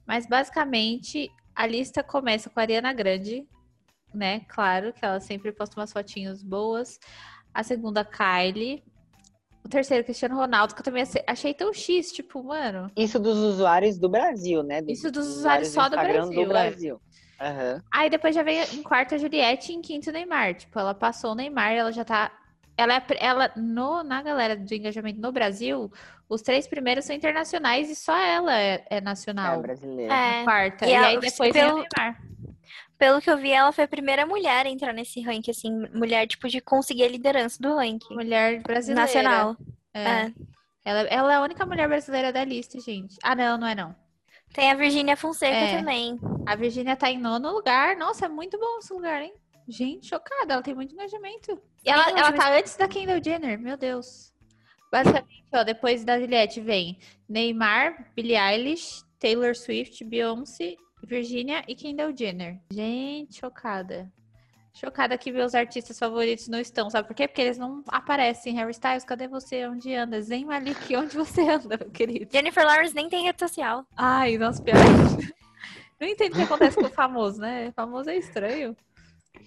Mas 0.07 0.27
basicamente, 0.27 1.31
a 1.55 1.67
lista 1.67 2.03
começa 2.03 2.49
com 2.49 2.59
a 2.61 2.63
Ariana 2.63 2.93
Grande, 2.93 3.47
né? 4.15 4.41
Claro, 4.49 4.93
que 4.93 5.05
ela 5.05 5.21
sempre 5.21 5.53
posta 5.53 5.79
umas 5.81 5.93
fotinhos 5.93 6.43
boas. 6.43 6.99
A 7.53 7.63
segunda, 7.63 8.05
Kylie. 8.05 8.83
O 9.65 9.69
terceiro, 9.69 10.05
Cristiano 10.05 10.37
Ronaldo, 10.37 10.75
que 10.75 10.81
eu 10.81 10.85
também 10.85 11.05
achei 11.27 11.53
tão 11.53 11.73
X, 11.73 12.13
tipo, 12.13 12.43
mano. 12.43 12.91
Isso 12.97 13.19
dos 13.19 13.37
usuários 13.39 13.99
do 13.99 14.09
Brasil, 14.09 14.63
né? 14.63 14.81
Isso 14.89 15.11
dos 15.11 15.27
usuários 15.27 15.69
só 15.69 15.83
do 15.89 15.97
Instagram 15.97 16.13
Brasil, 16.27 16.43
é. 16.43 16.47
Brasil. 16.47 17.01
Aham. 17.41 17.83
Aí 17.93 18.11
depois 18.11 18.35
já 18.35 18.43
veio 18.43 18.65
em 18.75 18.83
quarto 18.83 19.15
a 19.15 19.19
Juliette 19.19 19.71
e 19.73 19.75
em 19.75 19.81
quinto 19.83 20.11
o 20.11 20.13
Neymar. 20.13 20.55
Tipo, 20.55 20.79
ela 20.79 20.95
passou 20.95 21.33
o 21.33 21.35
Neymar, 21.35 21.73
ela 21.73 21.93
já 21.93 22.05
tá. 22.05 22.33
Ela, 22.77 22.95
é, 22.97 23.03
ela 23.19 23.51
no, 23.57 24.03
na 24.03 24.23
galera 24.23 24.57
do 24.57 24.75
engajamento 24.75 25.21
no 25.21 25.31
Brasil, 25.31 25.91
os 26.29 26.41
três 26.41 26.67
primeiros 26.67 27.05
são 27.05 27.15
internacionais 27.15 27.91
e 27.91 27.95
só 27.97 28.17
ela 28.17 28.59
é, 28.59 28.85
é 28.89 28.97
É 28.97 29.01
nacional. 29.01 29.61
brasileira. 29.61 30.15
É. 30.15 30.45
quarta. 30.45 30.87
E 30.87 30.89
E, 30.89 30.93
ela- 30.95 31.07
aí 31.09 31.21
depois 31.21 31.53
vem 31.53 31.65
o 31.65 31.67
pelo- 31.67 31.85
Neymar. 31.99 32.23
Pelo 33.01 33.19
que 33.21 33.31
eu 33.31 33.39
vi, 33.39 33.51
ela 33.51 33.73
foi 33.73 33.85
a 33.85 33.89
primeira 33.89 34.27
mulher 34.27 34.67
a 34.67 34.69
entrar 34.69 34.93
nesse 34.93 35.23
ranking, 35.23 35.51
assim, 35.51 35.71
mulher, 35.95 36.27
tipo, 36.27 36.47
de 36.51 36.61
conseguir 36.61 37.05
a 37.05 37.09
liderança 37.09 37.57
do 37.59 37.75
ranking. 37.75 38.15
Mulher 38.15 38.61
brasileira. 38.63 39.01
Nacional. 39.01 39.57
É. 39.95 40.03
É. 40.05 40.33
Ela, 40.85 41.01
ela 41.09 41.33
é 41.33 41.37
a 41.37 41.41
única 41.43 41.65
mulher 41.65 41.89
brasileira 41.89 42.31
da 42.31 42.45
lista, 42.45 42.79
gente. 42.79 43.17
Ah, 43.23 43.35
não, 43.35 43.57
não 43.57 43.67
é 43.67 43.75
não. 43.75 43.97
Tem 44.53 44.71
a 44.71 44.75
Virgínia 44.75 45.17
Fonseca 45.17 45.57
É. 45.57 45.79
também. 45.79 46.19
A 46.47 46.55
Virgínia 46.55 46.95
tá 46.95 47.11
em 47.11 47.17
nono 47.19 47.51
lugar. 47.51 47.97
Nossa, 47.97 48.27
é 48.27 48.29
muito 48.29 48.59
bom 48.59 48.79
esse 48.81 48.93
lugar, 48.93 49.23
hein? 49.23 49.33
Gente, 49.67 50.07
chocada. 50.09 50.53
Ela 50.53 50.63
tem 50.63 50.75
muito 50.75 50.93
engajamento. 50.93 51.59
E 51.83 51.89
ela, 51.91 52.11
ela 52.11 52.31
mas- 52.33 52.37
tá 52.39 52.55
antes 52.55 52.77
da 52.77 52.87
Kendall 52.87 53.23
Jenner. 53.25 53.59
Meu 53.59 53.79
Deus. 53.79 54.31
Basicamente, 54.93 55.45
ó, 55.55 55.63
depois 55.65 56.05
da 56.05 56.19
Juliette 56.21 56.61
vem 56.61 56.99
Neymar, 57.29 58.13
Billie 58.15 58.37
Eilish, 58.37 59.03
Taylor 59.19 59.55
Swift, 59.57 60.05
Beyoncé, 60.05 60.75
Virginia 61.03 61.65
e 61.67 61.75
Kendall 61.75 62.17
Jenner. 62.17 62.61
Gente, 62.71 63.39
chocada. 63.41 64.11
Chocada 64.73 65.19
que 65.19 65.33
meus 65.33 65.55
artistas 65.55 65.99
favoritos 65.99 66.49
não 66.49 66.61
estão, 66.61 66.89
sabe 66.89 67.09
por 67.09 67.15
quê? 67.15 67.27
Porque 67.27 67.43
eles 67.43 67.59
não 67.59 67.83
aparecem. 67.89 68.55
Harry 68.55 68.71
Styles, 68.71 69.05
cadê 69.05 69.27
você? 69.27 69.67
Onde 69.67 69.93
anda? 69.95 70.23
Zen 70.23 70.45
Malik, 70.45 70.95
onde 70.97 71.17
você 71.17 71.43
anda, 71.43 71.77
meu 71.77 71.91
querido? 71.91 72.31
Jennifer 72.33 72.65
Lawrence 72.65 72.95
nem 72.95 73.09
tem 73.09 73.25
rede 73.25 73.41
social. 73.41 73.85
Ai, 73.97 74.39
nossa, 74.39 74.63
pior. 74.63 74.77
Não 76.01 76.09
entendo 76.09 76.33
o 76.33 76.37
que 76.37 76.43
acontece 76.43 76.77
com 76.77 76.87
o 76.87 76.91
famoso, 76.91 77.41
né? 77.41 77.73
Famoso 77.73 78.09
é 78.09 78.17
estranho. 78.17 78.75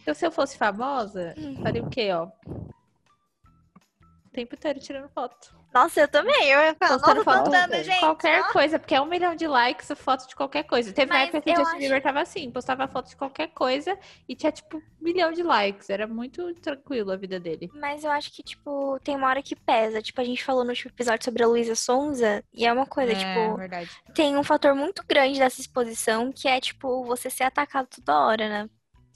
Então, 0.02 0.14
se 0.14 0.26
eu 0.26 0.32
fosse 0.32 0.58
famosa, 0.58 1.34
faria 1.64 1.82
o 1.82 1.90
quê, 1.90 2.12
ó? 2.12 2.28
O 2.46 4.30
tempo 4.32 4.54
inteiro 4.54 4.80
tirando 4.80 5.10
foto. 5.10 5.56
Nossa, 5.74 6.02
eu 6.02 6.08
também. 6.08 6.50
Eu 6.50 6.60
ia 6.60 6.76
falar, 6.76 7.00
nossa, 7.00 7.24
foto 7.24 7.52
gente. 7.84 8.00
Qualquer 8.00 8.42
ó. 8.42 8.52
coisa, 8.52 8.78
porque 8.78 8.94
é 8.94 9.02
um 9.02 9.06
milhão 9.06 9.36
de 9.36 9.48
likes, 9.48 9.92
foto 9.96 10.28
de 10.28 10.36
qualquer 10.36 10.64
coisa. 10.64 10.94
Teve 10.94 11.12
uma 11.12 11.20
Mas 11.20 11.30
época 11.30 11.42
que 11.42 11.52
o 11.52 11.56
Justin 11.56 11.70
acho- 11.72 11.80
Bieber 11.80 12.02
tava 12.04 12.22
assim, 12.22 12.52
postava 12.52 12.88
foto 12.88 13.10
de 13.10 13.16
qualquer 13.16 13.48
coisa 13.48 13.98
e 14.30 14.36
tinha, 14.36 14.52
tipo, 14.52 14.78
um 14.78 14.82
milhão 15.02 15.32
de 15.32 15.42
likes. 15.42 15.90
Era 15.90 16.06
muito 16.06 16.54
tranquilo 16.56 17.12
a 17.12 17.16
vida 17.16 17.40
dele. 17.40 17.72
Mas 17.74 18.04
eu 18.04 18.12
acho 18.12 18.32
que, 18.32 18.44
tipo, 18.44 19.00
tem 19.04 19.16
uma 19.16 19.28
hora 19.28 19.42
que 19.42 19.56
pesa. 19.56 20.02
Tipo, 20.02 20.22
a 20.22 20.24
gente 20.24 20.44
falou 20.44 20.64
no 20.64 20.70
último 20.70 20.92
episódio 20.92 21.26
sobre 21.26 21.44
a 21.44 21.48
Luísa 21.48 21.76
Sonza. 21.76 22.44
E 22.54 22.66
é 22.66 22.72
uma 22.72 22.86
coisa, 22.86 23.14
é, 23.14 23.16
tipo, 23.16 23.58
verdade. 23.58 23.90
tem 24.14 24.38
um 24.38 24.44
fator 24.44 24.76
muito 24.76 25.04
grande 25.08 25.40
dessa 25.40 25.60
exposição 25.60 26.32
que 26.32 26.48
é, 26.48 26.60
tipo, 26.62 27.04
você 27.04 27.30
ser 27.30 27.46
atacado 27.46 27.88
toda 27.88 28.20
hora, 28.20 28.48
né? 28.48 28.70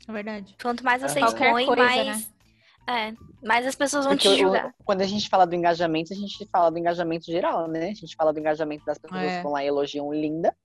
É 0.07 0.11
verdade. 0.11 0.55
Quanto 0.61 0.83
mais 0.83 1.01
você. 1.01 1.19
Qualquer 1.19 1.47
expõe, 1.47 1.65
coisa, 1.65 1.83
mais. 1.83 2.33
É, 2.89 3.13
mais 3.45 3.65
as 3.65 3.75
pessoas 3.75 4.05
vão 4.05 4.15
Porque 4.15 4.27
te 4.29 4.29
o- 4.29 4.37
julgar. 4.37 4.73
quando 4.85 5.01
a 5.01 5.05
gente 5.05 5.29
fala 5.29 5.45
do 5.45 5.55
engajamento, 5.55 6.13
a 6.13 6.15
gente 6.15 6.47
fala 6.51 6.69
do 6.71 6.77
engajamento 6.79 7.25
geral, 7.25 7.67
né? 7.67 7.89
A 7.89 7.93
gente 7.93 8.15
fala 8.15 8.33
do 8.33 8.39
engajamento 8.39 8.83
das 8.85 8.97
pessoas 8.97 9.35
É. 9.35 9.37
que 9.37 9.43
vão 9.43 9.51
lá 9.53 9.63
e 9.63 9.67
elogiam 9.67 10.11
linda. 10.13 10.55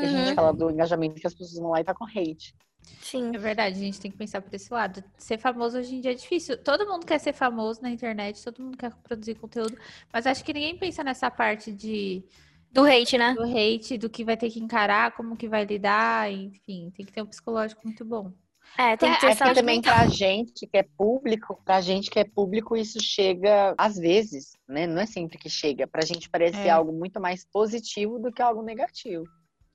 E 0.00 0.04
a 0.06 0.08
gente 0.08 0.32
Uhum, 0.32 0.34
fala 0.34 0.52
do 0.52 0.70
engajamento 0.70 1.20
que 1.20 1.26
as 1.26 1.34
pessoas 1.34 1.58
vão 1.60 1.70
lá 1.70 1.80
e 1.80 1.84
tá 1.84 1.94
com 1.94 2.04
hate. 2.04 2.54
sim. 3.00 3.34
É 3.34 3.38
verdade, 3.38 3.76
a 3.76 3.80
gente 3.80 4.00
tem 4.00 4.10
que 4.10 4.16
pensar 4.16 4.40
por 4.42 4.54
esse 4.54 4.72
lado. 4.72 5.02
Ser 5.18 5.38
famoso 5.38 5.78
hoje 5.78 5.94
em 5.96 6.00
dia 6.00 6.12
é 6.12 6.14
difícil. 6.14 6.56
Todo 6.62 6.86
mundo 6.88 7.06
quer 7.06 7.18
ser 7.18 7.32
famoso 7.32 7.82
na 7.82 7.90
internet, 7.90 8.42
todo 8.44 8.62
mundo 8.62 8.76
quer 8.78 8.92
produzir 9.02 9.34
conteúdo, 9.36 9.76
mas 10.12 10.26
acho 10.26 10.44
que 10.44 10.52
ninguém 10.52 10.78
pensa 10.78 11.02
nessa 11.04 11.30
parte 11.30 11.72
de 11.72 12.24
Do 12.70 12.84
hate, 12.84 13.16
né? 13.18 13.36
do 13.36 13.42
hate, 13.42 13.98
do 13.98 14.08
que 14.10 14.24
vai 14.24 14.36
ter 14.36 14.50
que 14.50 14.60
encarar, 14.60 15.12
como 15.16 15.36
que 15.36 15.48
vai 15.48 15.64
lidar, 15.64 16.30
enfim, 16.32 16.90
tem 16.90 17.04
que 17.06 17.12
ter 17.12 17.22
um 17.22 17.26
psicológico 17.26 17.82
muito 17.84 18.04
bom. 18.04 18.32
É, 18.78 18.96
tem 18.96 19.12
que 19.12 19.20
ter 19.20 19.26
É 19.26 19.34
saúde 19.34 19.54
também 19.60 19.76
mental. 19.76 19.94
pra 19.94 20.06
gente 20.08 20.66
que 20.66 20.76
é 20.76 20.82
público, 20.82 21.60
pra 21.64 21.80
gente 21.80 22.10
que 22.10 22.18
é 22.18 22.24
público, 22.24 22.76
isso 22.76 22.98
chega 23.02 23.74
às 23.76 23.96
vezes, 23.96 24.56
né? 24.66 24.86
Não 24.86 25.00
é 25.02 25.06
sempre 25.06 25.36
que 25.38 25.50
chega. 25.50 25.86
Pra 25.86 26.04
gente 26.04 26.28
parece 26.30 26.58
É. 26.58 26.70
algo 26.70 26.92
muito 26.92 27.20
mais 27.20 27.44
positivo 27.44 28.18
do 28.18 28.32
que 28.32 28.40
algo 28.42 28.62
negativo. 28.62 29.24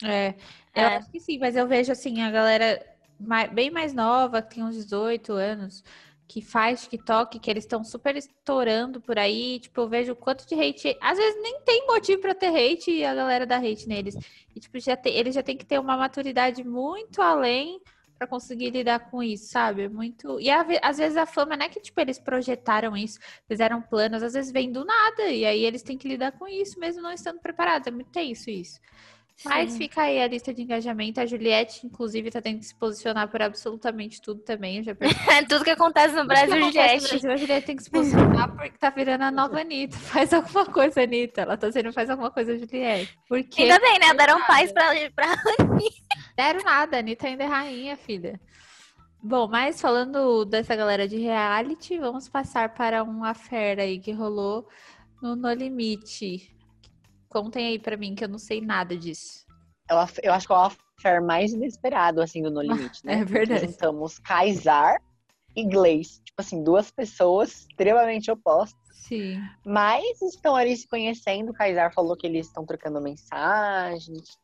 É, 0.04 0.30
eu 0.76 0.84
É. 0.84 0.96
acho 0.98 1.12
que 1.12 1.20
sim, 1.20 1.38
mas 1.40 1.56
eu 1.56 1.68
vejo 1.68 1.92
assim, 1.92 2.22
a 2.22 2.32
galera 2.32 2.84
bem 3.54 3.70
mais 3.72 3.94
nova, 3.94 4.42
que 4.42 4.56
tem 4.56 4.64
uns 4.64 4.76
18 4.76 5.34
anos, 5.34 5.84
que 6.28 6.42
faz 6.42 6.82
TikTok, 6.88 7.40
que 7.40 7.50
eles 7.50 7.64
estão 7.64 7.84
super 7.84 8.16
estourando 8.16 9.00
por 9.00 9.18
aí. 9.18 9.60
Tipo, 9.60 9.82
eu 9.82 9.88
vejo 9.90 10.12
o 10.12 10.16
quanto 10.16 10.46
de 10.48 10.56
hate. 10.56 10.98
Às 11.02 11.18
vezes 11.18 11.42
nem 11.42 11.62
tem 11.62 11.88
motivo 11.88 12.22
pra 12.22 12.36
ter 12.36 12.48
hate 12.48 12.92
e 12.92 13.06
a 13.06 13.16
galera 13.16 13.46
dá 13.46 13.58
hate 13.58 13.88
neles. 13.88 14.16
E, 14.56 14.60
tipo, 14.60 14.78
já 14.80 14.98
tem, 14.98 15.16
eles 15.16 15.34
já 15.34 15.42
têm 15.42 15.56
que 15.58 15.66
ter 15.66 15.80
uma 15.80 15.96
maturidade 15.96 16.64
muito 16.64 17.22
além 17.22 17.80
pra 18.18 18.28
conseguir 18.28 18.72
lidar 18.72 19.12
com 19.12 19.22
isso, 19.22 19.52
sabe? 19.52 19.88
Muito. 19.88 20.40
E 20.40 20.50
às 20.50 20.98
vezes 20.98 21.18
a 21.18 21.26
fama 21.26 21.56
não 21.56 21.66
é 21.66 21.70
que, 21.70 21.80
tipo, 21.80 22.00
eles 22.00 22.20
projetaram 22.20 22.96
isso, 22.98 23.20
fizeram 23.48 23.82
planos, 23.82 24.24
às 24.24 24.34
vezes 24.34 24.52
vem 24.52 24.72
do 24.72 24.84
nada. 24.84 25.24
E 25.30 25.46
aí 25.46 25.64
eles 25.64 25.84
têm 25.84 25.98
que 25.98 26.08
lidar 26.08 26.32
com 26.34 26.48
isso, 26.48 26.80
mesmo 26.80 27.02
não 27.02 27.12
estando 27.12 27.40
preparados. 27.40 27.88
É 27.88 27.92
muito 27.92 28.12
tenso 28.12 28.50
isso. 28.50 28.80
Mas 29.46 29.74
Sim. 29.74 29.78
fica 29.78 30.02
aí 30.02 30.20
a 30.22 30.28
lista 30.28 30.52
de 30.52 30.64
engajamento. 30.64 31.22
A 31.22 31.26
Juliette, 31.26 31.86
inclusive, 31.86 32.32
tá 32.32 32.42
tendo 32.42 32.60
que 32.60 32.66
se 32.66 32.74
posicionar 32.74 33.28
por 33.28 33.40
absolutamente 33.42 34.20
tudo 34.20 34.42
também. 34.42 34.82
Já. 34.82 34.96
Tudo 35.48 35.64
que 35.64 35.70
acontece 35.70 36.16
no 36.16 36.26
Brasil, 36.26 36.56
acontece 36.56 36.66
no 36.66 36.72
Juliette. 36.72 37.10
Brasil, 37.10 37.32
a 37.32 37.38
Juliette 37.38 37.66
tem 37.68 37.76
que 37.76 37.84
se 37.84 37.90
posicionar 37.92 38.56
porque 38.56 38.78
tá 38.80 38.90
virando 38.90 39.24
a 39.24 39.32
nova 39.32 39.62
Anitta. 39.62 39.96
Faz 40.10 40.34
alguma 40.34 40.66
coisa, 40.66 41.04
Anitta. 41.04 41.42
Ela 41.42 41.56
tá 41.56 41.68
dizendo 41.68 41.94
faz 41.94 42.10
alguma 42.10 42.32
coisa, 42.32 42.58
Juliette. 42.58 43.18
Porque 43.28 43.62
Ainda 43.62 43.80
bem, 43.80 44.00
né? 44.00 44.14
Deram 44.16 44.44
paz 44.48 44.72
pra, 44.72 44.88
pra 45.16 45.36
deram 46.38 46.64
nada. 46.64 46.96
A 46.96 47.00
Anitta 47.00 47.28
ainda 47.28 47.44
é 47.44 47.48
rainha, 47.48 47.98
filha. 47.98 48.40
Bom, 49.22 49.48
mas 49.48 49.82
falando 49.82 50.46
dessa 50.46 50.76
galera 50.76 51.08
de 51.08 51.18
reality, 51.18 51.98
vamos 51.98 52.30
passar 52.30 52.74
para 52.76 53.04
uma 53.04 53.34
fera 53.34 53.82
aí 53.82 54.00
que 54.00 54.12
rolou 54.12 54.68
no 55.22 55.36
No 55.36 55.52
Limite. 55.52 56.56
Contem 57.28 57.66
aí 57.68 57.80
pra 57.80 57.98
mim 57.98 58.14
que 58.16 58.24
eu 58.24 58.30
não 58.30 58.38
sei 58.40 58.62
nada 58.62 58.96
disso. 58.96 59.46
Eu, 59.90 59.98
af- 59.98 60.20
eu 60.24 60.32
acho 60.34 60.46
que 60.48 60.54
é 60.54 60.56
o 60.56 60.60
affair 60.60 61.22
mais 61.22 61.52
inesperado, 61.52 62.22
assim, 62.22 62.42
do 62.44 62.52
No 62.52 62.62
Limite, 62.62 63.06
né? 63.06 63.16
É 63.22 63.26
verdade. 63.26 63.62
Porque 63.62 63.72
Juntamos 63.74 64.20
Kaysar 64.20 65.02
e 65.56 65.66
Gleice. 65.66 66.22
Tipo 66.24 66.40
assim, 66.42 66.64
duas 66.64 66.92
pessoas 66.92 67.62
extremamente 67.62 68.30
opostas. 68.30 68.78
Sim. 68.94 69.42
Mas 69.66 70.22
estão 70.22 70.56
ali 70.56 70.76
se 70.78 70.88
conhecendo. 70.88 71.50
O 71.52 71.54
Kaysar 71.54 71.92
falou 71.94 72.16
que 72.16 72.28
eles 72.28 72.46
estão 72.48 72.66
trocando 72.66 73.02
mensagens. 73.02 74.38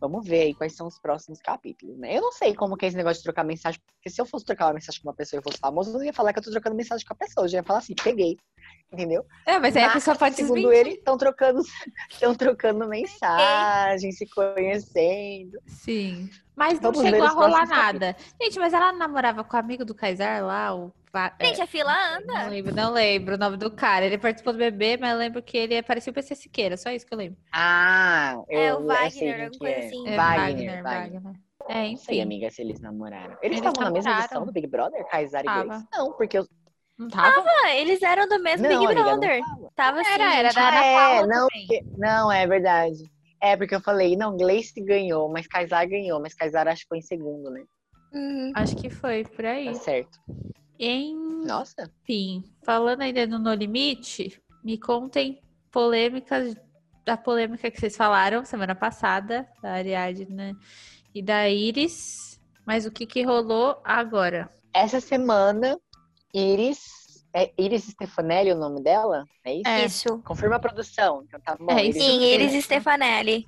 Vamos 0.00 0.26
ver 0.26 0.42
aí 0.42 0.54
quais 0.54 0.74
são 0.76 0.86
os 0.86 0.98
próximos 0.98 1.40
capítulos, 1.40 1.98
né? 1.98 2.16
Eu 2.16 2.20
não 2.20 2.32
sei 2.32 2.54
como 2.54 2.76
que 2.76 2.84
é 2.84 2.88
esse 2.88 2.96
negócio 2.96 3.18
de 3.18 3.24
trocar 3.24 3.44
mensagem, 3.44 3.80
porque 3.86 4.10
se 4.10 4.20
eu 4.20 4.26
fosse 4.26 4.44
trocar 4.44 4.66
uma 4.66 4.74
mensagem 4.74 5.00
com 5.00 5.08
uma 5.08 5.14
pessoa 5.14 5.38
e 5.38 5.40
eu 5.40 5.42
fosse 5.42 5.58
famoso, 5.58 5.90
eu 5.90 5.94
não 5.94 6.04
ia 6.04 6.12
falar 6.12 6.32
que 6.32 6.38
eu 6.38 6.42
tô 6.42 6.50
trocando 6.50 6.76
mensagem 6.76 7.06
com 7.06 7.14
a 7.14 7.16
pessoa. 7.16 7.44
Eu 7.44 7.48
já 7.48 7.58
ia 7.58 7.64
falar 7.64 7.78
assim, 7.78 7.94
peguei. 7.94 8.36
Entendeu? 8.92 9.24
É, 9.44 9.58
mas 9.58 9.76
aí 9.76 9.84
a 9.84 9.92
pessoa 9.92 10.16
pode 10.16 10.36
Segundo 10.36 10.56
desmentir. 10.56 10.78
ele, 10.78 10.90
estão 10.90 11.16
trocando, 11.16 11.60
estão 12.10 12.34
trocando 12.34 12.88
mensagem, 12.88 14.12
se 14.12 14.26
conhecendo. 14.28 15.58
Sim. 15.66 16.30
Mas 16.54 16.80
não 16.80 16.92
Vamos 16.92 17.08
chegou 17.08 17.26
a 17.26 17.30
rolar 17.30 17.66
nada. 17.66 18.16
Gente, 18.40 18.58
mas 18.58 18.72
ela 18.72 18.92
namorava 18.92 19.44
com 19.44 19.56
o 19.56 19.60
amigo 19.60 19.84
do 19.84 19.94
Kaysar 19.94 20.44
lá, 20.44 20.74
o. 20.74 20.92
É, 21.38 21.46
Gente, 21.46 21.60
a 21.62 21.66
fila 21.66 21.92
não 22.26 22.36
anda. 22.36 22.48
lembro, 22.48 22.74
não 22.74 22.92
lembro 22.92 23.34
o 23.34 23.38
nome 23.38 23.56
do 23.56 23.70
cara. 23.70 24.04
Ele 24.04 24.18
participou 24.18 24.52
do 24.52 24.58
bebê, 24.58 24.96
mas 24.96 25.12
eu 25.12 25.18
lembro 25.18 25.42
que 25.42 25.56
ele 25.56 25.82
parecia 25.82 26.10
o 26.10 26.14
PC 26.14 26.34
Siqueira, 26.34 26.76
só 26.76 26.90
isso 26.90 27.06
que 27.06 27.12
eu 27.14 27.18
lembro. 27.18 27.38
Ah, 27.52 28.34
eu, 28.48 28.60
É, 28.60 28.74
o 28.74 28.84
Wagner, 28.86 29.32
alguma 29.34 29.50
que 29.50 29.58
coisa 29.58 29.74
é. 29.76 29.86
assim. 29.86 30.08
É, 30.08 30.16
Wagner, 30.16 30.82
Wagner. 30.82 31.22
É, 31.68 31.88
Não 31.90 31.96
sei, 31.96 32.16
enfim. 32.16 32.22
amiga, 32.22 32.50
se 32.50 32.62
eles 32.62 32.80
namoraram. 32.80 33.32
Eles 33.42 33.58
Eles 33.58 33.58
estavam 33.58 33.82
na 33.84 33.90
mesma 33.90 34.10
namoraram. 34.10 34.24
edição 34.24 34.46
do 34.46 34.52
Big 34.52 34.66
Brother, 34.68 35.04
Kaysar 35.08 35.42
e 35.42 35.44
Tava. 35.44 35.64
Gleice? 35.64 35.86
Não, 35.92 36.12
porque 36.12 36.38
eu... 36.38 36.46
Não 36.98 37.08
tava? 37.08 37.44
Ah, 37.64 37.74
eles 37.74 38.00
eram 38.02 38.26
do 38.28 38.38
mesmo 38.42 38.68
Não, 38.68 38.78
Big 38.80 38.86
amiga, 38.86 39.00
não 39.02 39.18
Brother. 39.20 39.40
tava. 39.42 39.70
Tava 39.74 40.00
assim. 40.00 40.10
Era, 40.12 40.34
era 40.36 40.52
da 40.52 40.68
Ana 40.68 40.78
Ah, 40.80 40.84
é, 40.84 40.94
Paula 40.94 41.26
não, 41.26 41.48
também. 41.48 41.66
porque- 41.66 41.84
não, 41.98 42.32
é 42.32 42.46
verdade. 42.46 42.98
É, 43.42 43.56
porque 43.56 43.74
eu 43.74 43.80
falei, 43.80 44.16
não, 44.16 44.36
Gleice 44.36 44.80
ganhou, 44.80 45.28
mas 45.30 45.46
Kaysar 45.46 45.86
ganhou, 45.88 46.20
mas 46.20 46.34
Kaysar 46.34 46.66
acho 46.68 46.82
que 46.82 46.88
foi 46.88 46.98
em 46.98 47.02
segundo, 47.02 47.50
né? 47.50 47.64
Uhum. 48.14 48.52
Acho 48.54 48.76
que 48.76 48.88
foi 48.88 49.24
por 49.24 49.44
aí. 49.44 49.66
Tá 49.66 49.74
certo. 49.74 50.18
Enfim, 50.78 51.44
Nossa, 51.46 51.90
falando 52.64 53.02
ainda 53.02 53.26
do 53.26 53.38
No 53.38 53.54
Limite, 53.54 54.40
me 54.64 54.78
contem 54.78 55.40
polêmicas 55.70 56.54
da 57.04 57.16
polêmica 57.16 57.70
que 57.70 57.78
vocês 57.78 57.96
falaram 57.96 58.44
semana 58.44 58.74
passada, 58.74 59.48
da 59.62 59.72
Ariadne 59.72 60.56
e 61.14 61.22
da 61.22 61.48
Iris. 61.48 62.40
Mas 62.66 62.84
o 62.84 62.90
que 62.90 63.06
que 63.06 63.22
rolou 63.22 63.80
agora? 63.84 64.50
essa 64.76 65.00
semana, 65.00 65.78
Iris, 66.34 67.24
é 67.34 67.50
Iris 67.58 67.84
Stefanelli 67.84 68.52
o 68.52 68.56
nome 68.56 68.82
dela? 68.82 69.24
É 69.42 69.54
isso? 69.54 69.68
É. 69.68 69.84
Isso. 69.86 70.22
Confirma 70.22 70.56
a 70.56 70.60
produção, 70.60 71.24
então 71.26 71.40
tá 71.40 71.56
bom. 71.58 71.72
É, 71.72 71.84
Iris 71.84 71.96
isso 71.96 72.04
Sim. 72.04 72.22
Iris 72.22 72.64
Stefanelli. 72.64 73.46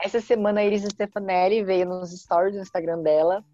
Essa 0.00 0.20
semana 0.20 0.60
a 0.60 0.64
Iris 0.64 0.82
Stefanelli 0.82 1.62
veio 1.62 1.86
nos 1.86 2.10
stories 2.10 2.54
do 2.54 2.60
Instagram 2.60 3.02
dela 3.02 3.44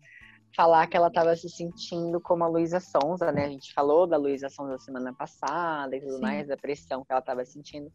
falar 0.54 0.86
que 0.86 0.96
ela 0.96 1.08
estava 1.08 1.34
se 1.36 1.48
sentindo 1.48 2.20
como 2.20 2.44
a 2.44 2.48
Luísa 2.48 2.80
Sonza, 2.80 3.32
né? 3.32 3.46
A 3.46 3.50
gente 3.50 3.72
falou 3.72 4.06
da 4.06 4.16
Luísa 4.16 4.48
Sonza 4.48 4.78
semana 4.78 5.12
passada 5.14 5.96
e 5.96 6.00
tudo 6.00 6.14
Sim. 6.14 6.20
mais, 6.20 6.48
da 6.48 6.56
pressão 6.56 7.04
que 7.04 7.12
ela 7.12 7.20
estava 7.20 7.44
sentindo. 7.44 7.92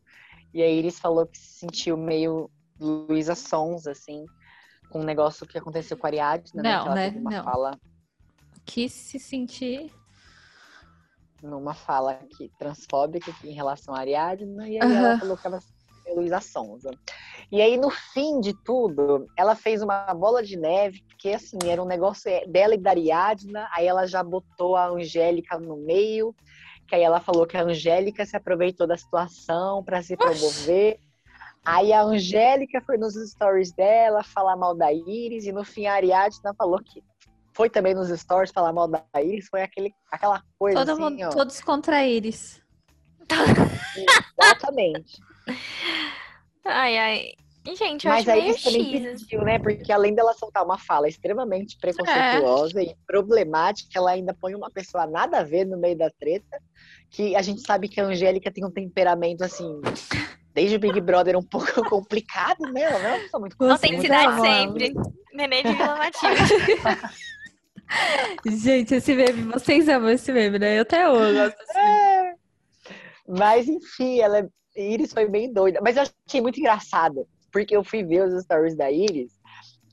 E 0.53 0.61
a 0.61 0.67
Iris 0.67 0.99
falou 0.99 1.25
que 1.27 1.37
se 1.37 1.59
sentiu 1.59 1.95
meio 1.97 2.49
Luísa 2.79 3.35
Sonza, 3.35 3.91
assim, 3.91 4.25
com 4.89 5.01
um 5.01 5.03
negócio 5.03 5.45
que 5.47 5.57
aconteceu 5.57 5.97
com 5.97 6.07
a 6.07 6.09
Ariadne, 6.09 6.49
né? 6.55 6.63
Não, 6.63 6.81
Que 6.81 6.87
ela 6.87 6.95
né? 6.95 7.05
teve 7.07 7.19
uma 7.19 7.31
Não. 7.31 7.43
fala, 7.43 7.79
Quis 8.65 8.91
se 8.91 9.19
sentir. 9.19 9.91
numa 11.41 11.73
fala 11.73 12.15
que, 12.15 12.49
transfóbica 12.59 13.31
em 13.43 13.53
relação 13.53 13.95
à 13.95 13.99
Ariadne, 13.99 14.69
e 14.69 14.77
aí 14.79 14.93
ela 14.93 15.09
Aham. 15.09 15.19
falou 15.19 15.37
que 15.37 15.47
ela 15.47 15.59
se 15.61 15.73
sentiu 16.09 16.15
Luísa 16.15 16.41
Sonza. 16.41 16.91
E 17.51 17.61
aí, 17.61 17.77
no 17.77 17.89
fim 17.89 18.39
de 18.39 18.53
tudo, 18.63 19.27
ela 19.37 19.55
fez 19.55 19.81
uma 19.81 20.13
bola 20.13 20.43
de 20.43 20.57
neve, 20.57 21.03
porque 21.07 21.29
assim, 21.29 21.57
era 21.65 21.81
um 21.81 21.85
negócio 21.85 22.29
dela 22.47 22.75
e 22.75 22.77
da 22.77 22.91
Ariadna, 22.91 23.67
aí 23.75 23.87
ela 23.87 24.05
já 24.05 24.23
botou 24.23 24.75
a 24.75 24.87
Angélica 24.87 25.57
no 25.57 25.77
meio, 25.77 26.35
que 26.87 26.95
aí 26.95 27.01
ela 27.01 27.19
falou 27.19 27.47
que 27.47 27.57
a 27.57 27.63
Angélica 27.63 28.25
se 28.25 28.35
aproveitou 28.35 28.85
da 28.85 28.97
situação 28.97 29.83
para 29.83 30.01
se 30.01 30.15
promover. 30.15 30.99
Aí 31.65 31.91
a 31.91 32.03
Angélica 32.03 32.81
foi 32.81 32.97
nos 32.97 33.15
stories 33.15 33.71
dela 33.71 34.23
falar 34.23 34.55
mal 34.55 34.75
da 34.75 34.93
Iris, 34.93 35.45
e 35.45 35.51
no 35.51 35.63
fim 35.63 35.87
a 35.87 35.93
Ariadna 35.93 36.53
falou 36.55 36.79
que 36.79 37.03
foi 37.53 37.69
também 37.69 37.93
nos 37.93 38.09
stories 38.09 38.51
falar 38.51 38.71
mal 38.71 38.87
da 38.87 39.03
Iris, 39.17 39.47
foi 39.49 39.63
aquele, 39.63 39.91
aquela 40.11 40.41
coisa 40.57 40.79
Todo 40.79 40.91
assim, 40.91 41.01
mundo, 41.01 41.23
ó. 41.23 41.29
todos 41.29 41.59
contra 41.61 42.05
Iris. 42.05 42.61
Exatamente. 44.39 45.19
Ai, 46.65 46.97
ai. 46.97 47.31
E, 47.65 47.75
gente, 47.75 48.07
eu 48.07 48.11
Mas 48.13 48.21
acho 48.27 48.31
aí 48.31 48.41
meio 48.43 48.55
isso 48.55 48.63
também 48.63 48.95
X. 48.95 49.05
assim. 49.13 49.25
pediu, 49.25 49.41
né? 49.43 49.59
Porque 49.59 49.91
além 49.91 50.15
dela 50.15 50.33
soltar 50.33 50.63
uma 50.63 50.77
fala 50.77 51.07
extremamente 51.09 51.77
preconceituosa 51.77 52.81
e 52.81 52.95
problemática, 53.05 53.89
ela 53.95 54.11
ainda 54.11 54.33
põe 54.33 54.55
uma 54.55 54.71
pessoa 54.71 55.05
nada 55.05 55.39
a 55.39 55.43
ver 55.43 55.65
no 55.65 55.77
meio 55.77 55.97
da 55.97 56.09
treta. 56.09 56.57
Que 57.11 57.35
a 57.35 57.41
gente 57.41 57.61
sabe 57.61 57.87
que 57.89 57.99
a 57.99 58.05
Angélica 58.05 58.49
tem 58.51 58.63
um 58.65 58.71
temperamento, 58.71 59.43
assim, 59.43 59.81
desde 60.53 60.77
o 60.77 60.79
Big 60.79 61.01
Brother 61.01 61.35
um 61.37 61.43
pouco 61.43 61.83
complicado, 61.89 62.59
né? 62.71 62.83
Ela 62.83 62.99
não 62.99 63.05
é 63.09 63.13
uma 63.13 63.19
pessoa 63.23 63.39
muito 63.41 63.55
Autenticidade 63.63 64.41
sempre. 64.41 64.93
Neném 65.33 65.63
de 65.63 65.73
Vila 65.73 65.95
Matilde. 65.97 66.41
Gente, 68.45 68.95
esse 68.95 69.13
meme, 69.15 69.43
vocês 69.51 69.87
amam 69.89 70.09
esse 70.09 70.31
meme, 70.31 70.59
né? 70.59 70.77
Eu 70.77 70.83
até 70.83 71.09
hoje 71.09 71.33
gosto 71.39 71.57
desse 71.57 71.73
meme. 71.73 72.35
Mas, 73.27 73.67
enfim, 73.67 74.19
ela 74.21 74.39
é- 74.39 74.47
Iris 74.75 75.13
foi 75.13 75.27
bem 75.27 75.51
doida. 75.51 75.79
Mas 75.81 75.97
eu 75.97 76.03
achei 76.03 76.41
muito 76.41 76.59
engraçado, 76.59 77.27
porque 77.51 77.75
eu 77.75 77.83
fui 77.83 78.03
ver 78.03 78.25
os 78.27 78.43
stories 78.43 78.75
da 78.75 78.91
Iris, 78.91 79.31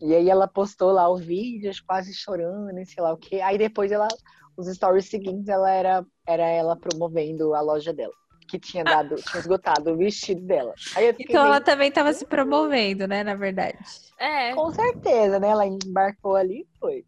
e 0.00 0.14
aí 0.14 0.28
ela 0.28 0.46
postou 0.46 0.92
lá 0.92 1.08
o 1.08 1.16
vídeo, 1.16 1.72
quase 1.86 2.14
chorando, 2.14 2.78
e 2.78 2.84
sei 2.86 3.02
lá 3.02 3.12
o 3.12 3.16
quê. 3.16 3.40
Aí 3.40 3.56
depois 3.56 3.90
ela, 3.90 4.08
os 4.56 4.66
stories 4.68 5.08
seguintes, 5.08 5.48
ela 5.48 5.70
era, 5.70 6.04
era 6.26 6.46
ela 6.46 6.76
promovendo 6.76 7.54
a 7.54 7.60
loja 7.60 7.92
dela. 7.92 8.12
Que 8.48 8.58
tinha 8.60 8.84
dado, 8.84 9.16
tinha 9.24 9.40
esgotado 9.40 9.92
o 9.92 9.96
vestido 9.96 10.42
dela. 10.42 10.72
Aí 10.94 11.06
eu 11.08 11.12
fiquei 11.14 11.26
Então 11.30 11.42
ela 11.46 11.54
meio, 11.54 11.64
também 11.64 11.90
tava 11.90 12.12
se 12.12 12.24
promovendo, 12.26 13.08
né? 13.08 13.24
Na 13.24 13.34
verdade. 13.34 13.78
É. 14.18 14.54
com 14.54 14.70
certeza, 14.70 15.40
né? 15.40 15.48
Ela 15.48 15.66
embarcou 15.66 16.36
ali 16.36 16.60
e 16.60 16.66
foi. 16.78 17.04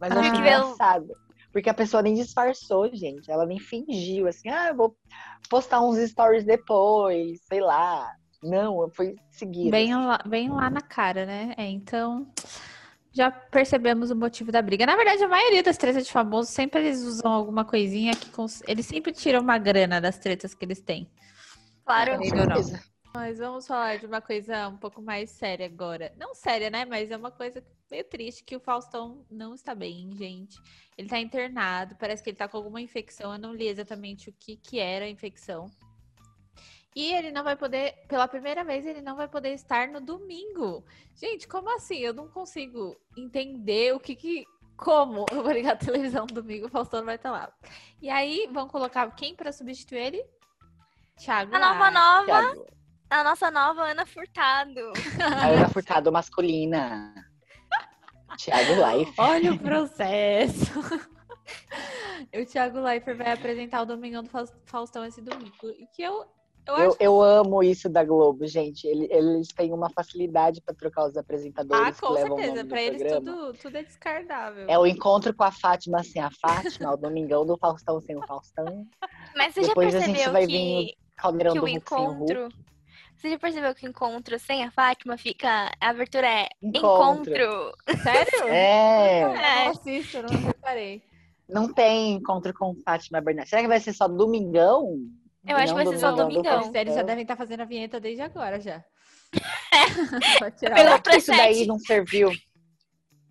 Mas 0.00 0.12
eu 0.12 0.18
Ah. 0.18 0.20
achei 0.20 0.38
engraçado. 0.40 1.16
Porque 1.56 1.70
a 1.70 1.74
pessoa 1.74 2.02
nem 2.02 2.12
disfarçou, 2.14 2.94
gente. 2.94 3.30
Ela 3.30 3.46
nem 3.46 3.58
fingiu, 3.58 4.26
assim, 4.26 4.50
ah, 4.50 4.68
eu 4.68 4.76
vou 4.76 4.94
postar 5.48 5.80
uns 5.80 5.96
stories 6.10 6.44
depois, 6.44 7.40
sei 7.46 7.62
lá. 7.62 8.12
Não, 8.42 8.90
foi 8.90 9.16
seguir. 9.30 9.70
Bem 9.70 9.96
lá, 9.96 10.18
bem 10.26 10.50
lá 10.50 10.68
na 10.68 10.82
cara, 10.82 11.24
né? 11.24 11.54
É, 11.56 11.64
então, 11.64 12.30
já 13.10 13.30
percebemos 13.30 14.10
o 14.10 14.14
motivo 14.16 14.52
da 14.52 14.60
briga. 14.60 14.84
Na 14.84 14.96
verdade, 14.96 15.24
a 15.24 15.28
maioria 15.28 15.62
das 15.62 15.78
tretas 15.78 16.04
de 16.06 16.12
famosos 16.12 16.52
sempre 16.52 16.80
eles 16.80 17.00
usam 17.02 17.32
alguma 17.32 17.64
coisinha 17.64 18.14
que 18.14 18.28
cons- 18.28 18.62
eles 18.68 18.84
sempre 18.84 19.10
tiram 19.10 19.40
uma 19.40 19.56
grana 19.56 19.98
das 19.98 20.18
tretas 20.18 20.52
que 20.52 20.62
eles 20.62 20.82
têm. 20.82 21.10
Claro. 21.86 22.18
Não. 22.18 22.22
certeza. 22.22 22.82
Mas 23.16 23.38
vamos 23.38 23.66
falar 23.66 23.98
de 23.98 24.04
uma 24.04 24.20
coisa 24.20 24.68
um 24.68 24.76
pouco 24.76 25.00
mais 25.00 25.30
séria 25.30 25.64
agora. 25.64 26.12
Não 26.18 26.34
séria, 26.34 26.68
né? 26.68 26.84
Mas 26.84 27.10
é 27.10 27.16
uma 27.16 27.30
coisa 27.30 27.64
meio 27.90 28.04
triste 28.04 28.44
que 28.44 28.54
o 28.54 28.60
Faustão 28.60 29.24
não 29.30 29.54
está 29.54 29.74
bem, 29.74 30.14
gente. 30.14 30.60
Ele 30.98 31.08
tá 31.08 31.18
internado, 31.18 31.96
parece 31.98 32.22
que 32.22 32.28
ele 32.28 32.36
tá 32.36 32.46
com 32.46 32.58
alguma 32.58 32.78
infecção. 32.78 33.32
Eu 33.32 33.38
não 33.38 33.54
li 33.54 33.68
exatamente 33.68 34.28
o 34.28 34.34
que, 34.34 34.58
que 34.58 34.78
era 34.78 35.06
a 35.06 35.08
infecção. 35.08 35.70
E 36.94 37.10
ele 37.14 37.30
não 37.30 37.42
vai 37.42 37.56
poder, 37.56 37.94
pela 38.06 38.28
primeira 38.28 38.62
vez, 38.62 38.84
ele 38.84 39.00
não 39.00 39.16
vai 39.16 39.28
poder 39.28 39.54
estar 39.54 39.88
no 39.88 40.00
domingo. 40.00 40.84
Gente, 41.14 41.48
como 41.48 41.74
assim? 41.74 41.96
Eu 41.96 42.12
não 42.12 42.28
consigo 42.28 43.00
entender 43.16 43.94
o 43.94 44.00
que 44.00 44.14
que. 44.14 44.44
Como 44.76 45.24
eu 45.32 45.42
vou 45.42 45.52
ligar 45.52 45.72
a 45.72 45.76
televisão 45.76 46.26
no 46.28 46.34
domingo, 46.34 46.66
o 46.66 46.70
Faustão 46.70 47.00
não 47.00 47.06
vai 47.06 47.16
estar 47.16 47.30
lá. 47.30 47.50
E 48.02 48.10
aí, 48.10 48.46
vão 48.52 48.68
colocar 48.68 49.10
quem 49.12 49.34
para 49.34 49.52
substituir 49.52 50.00
ele? 50.00 50.26
Thiago. 51.16 51.56
A 51.56 51.58
nova 51.58 51.90
nova, 51.90 52.26
Thiago. 52.26 52.76
A 53.10 53.24
nossa 53.24 53.50
nova 53.50 53.82
Ana 53.84 54.06
Furtado. 54.06 54.92
A 55.20 55.46
Ana 55.48 55.68
Furtado 55.68 56.10
masculina. 56.12 57.14
Thiago 58.38 58.72
Life. 58.74 59.14
Olha 59.18 59.52
o 59.52 59.58
processo. 59.58 60.72
o 62.34 62.44
Thiago 62.46 62.80
Leifert 62.80 63.16
vai 63.16 63.32
apresentar 63.32 63.82
o 63.82 63.86
Domingão 63.86 64.22
do 64.22 64.28
Faus- 64.30 64.52
Faustão 64.66 65.04
esse 65.04 65.22
domingo. 65.22 65.54
E 65.78 65.86
que 65.94 66.02
eu, 66.02 66.26
eu, 66.66 66.76
Eu, 66.76 66.96
eu 67.00 67.22
amo 67.22 67.62
isso 67.62 67.88
da 67.88 68.04
Globo, 68.04 68.46
gente. 68.46 68.86
Ele- 68.86 69.08
Eles 69.10 69.48
têm 69.48 69.72
uma 69.72 69.88
facilidade 69.88 70.60
para 70.60 70.74
trocar 70.74 71.06
os 71.06 71.16
Ah, 71.16 71.20
apresentadores 71.20 71.98
com 72.00 72.08
que 72.08 72.12
levam 72.14 72.36
o 72.36 72.40
certeza. 72.40 72.64
Pra 72.66 72.82
eles 72.82 73.02
programa. 73.02 73.36
tudo, 73.46 73.58
tudo 73.58 73.76
é 73.76 73.82
descartável. 73.84 74.66
É 74.68 74.78
o 74.78 74.86
encontro 74.86 75.32
com 75.34 75.44
a 75.44 75.52
Fátima 75.52 76.02
sem 76.02 76.20
a 76.20 76.30
Fátima, 76.30 76.92
o 76.92 76.96
Domingão 76.96 77.46
do 77.46 77.56
Faustão 77.56 78.00
sem 78.00 78.16
o 78.16 78.26
Faustão, 78.26 78.86
Mas 79.34 79.54
você 79.54 79.62
já 79.62 79.68
Depois 79.68 79.94
a 79.94 79.98
gente 80.00 80.06
percebeu 80.08 80.32
vai 80.32 80.46
que, 80.46 80.94
Caldeirão 81.16 81.52
que 81.54 81.58
do 81.60 81.64
o 81.64 81.68
Hulk 81.70 81.88
sem 81.88 81.98
o 81.98 82.10
Hulk. 82.12 82.54
Você 83.26 83.30
já 83.30 83.38
percebeu 83.40 83.74
que 83.74 83.84
o 83.84 83.90
encontro 83.90 84.38
sem 84.38 84.62
a 84.62 84.70
Fátima 84.70 85.18
fica. 85.18 85.72
A 85.80 85.88
abertura 85.88 86.28
é 86.28 86.48
Encontro. 86.62 87.34
encontro. 87.34 87.74
Sério? 88.00 88.46
É, 88.48 89.24
Eu 89.24 89.34
não 89.34 89.70
assisto, 89.72 90.16
eu 90.18 90.22
não 90.22 90.30
reparei. 90.30 91.02
não 91.48 91.72
tem 91.72 92.12
encontro 92.12 92.54
com 92.54 92.76
Fátima 92.84 93.20
Bernardes. 93.20 93.50
Será 93.50 93.62
que 93.62 93.68
vai 93.68 93.80
ser 93.80 93.94
só 93.94 94.06
Domingão? 94.06 94.96
Eu 95.44 95.56
acho 95.56 95.74
que 95.74 95.84
vai 95.84 95.86
ser 95.88 95.98
só 95.98 96.12
do 96.12 96.18
Domingão. 96.18 96.70
Eles 96.72 96.94
já 96.94 97.02
devem 97.02 97.22
estar 97.22 97.34
fazendo 97.34 97.62
a 97.62 97.64
vinheta 97.64 97.98
desde 97.98 98.22
agora 98.22 98.60
já. 98.60 98.84
Será 100.56 101.00
que 101.00 101.16
isso 101.16 101.32
daí 101.32 101.66
não 101.66 101.80
serviu? 101.80 102.30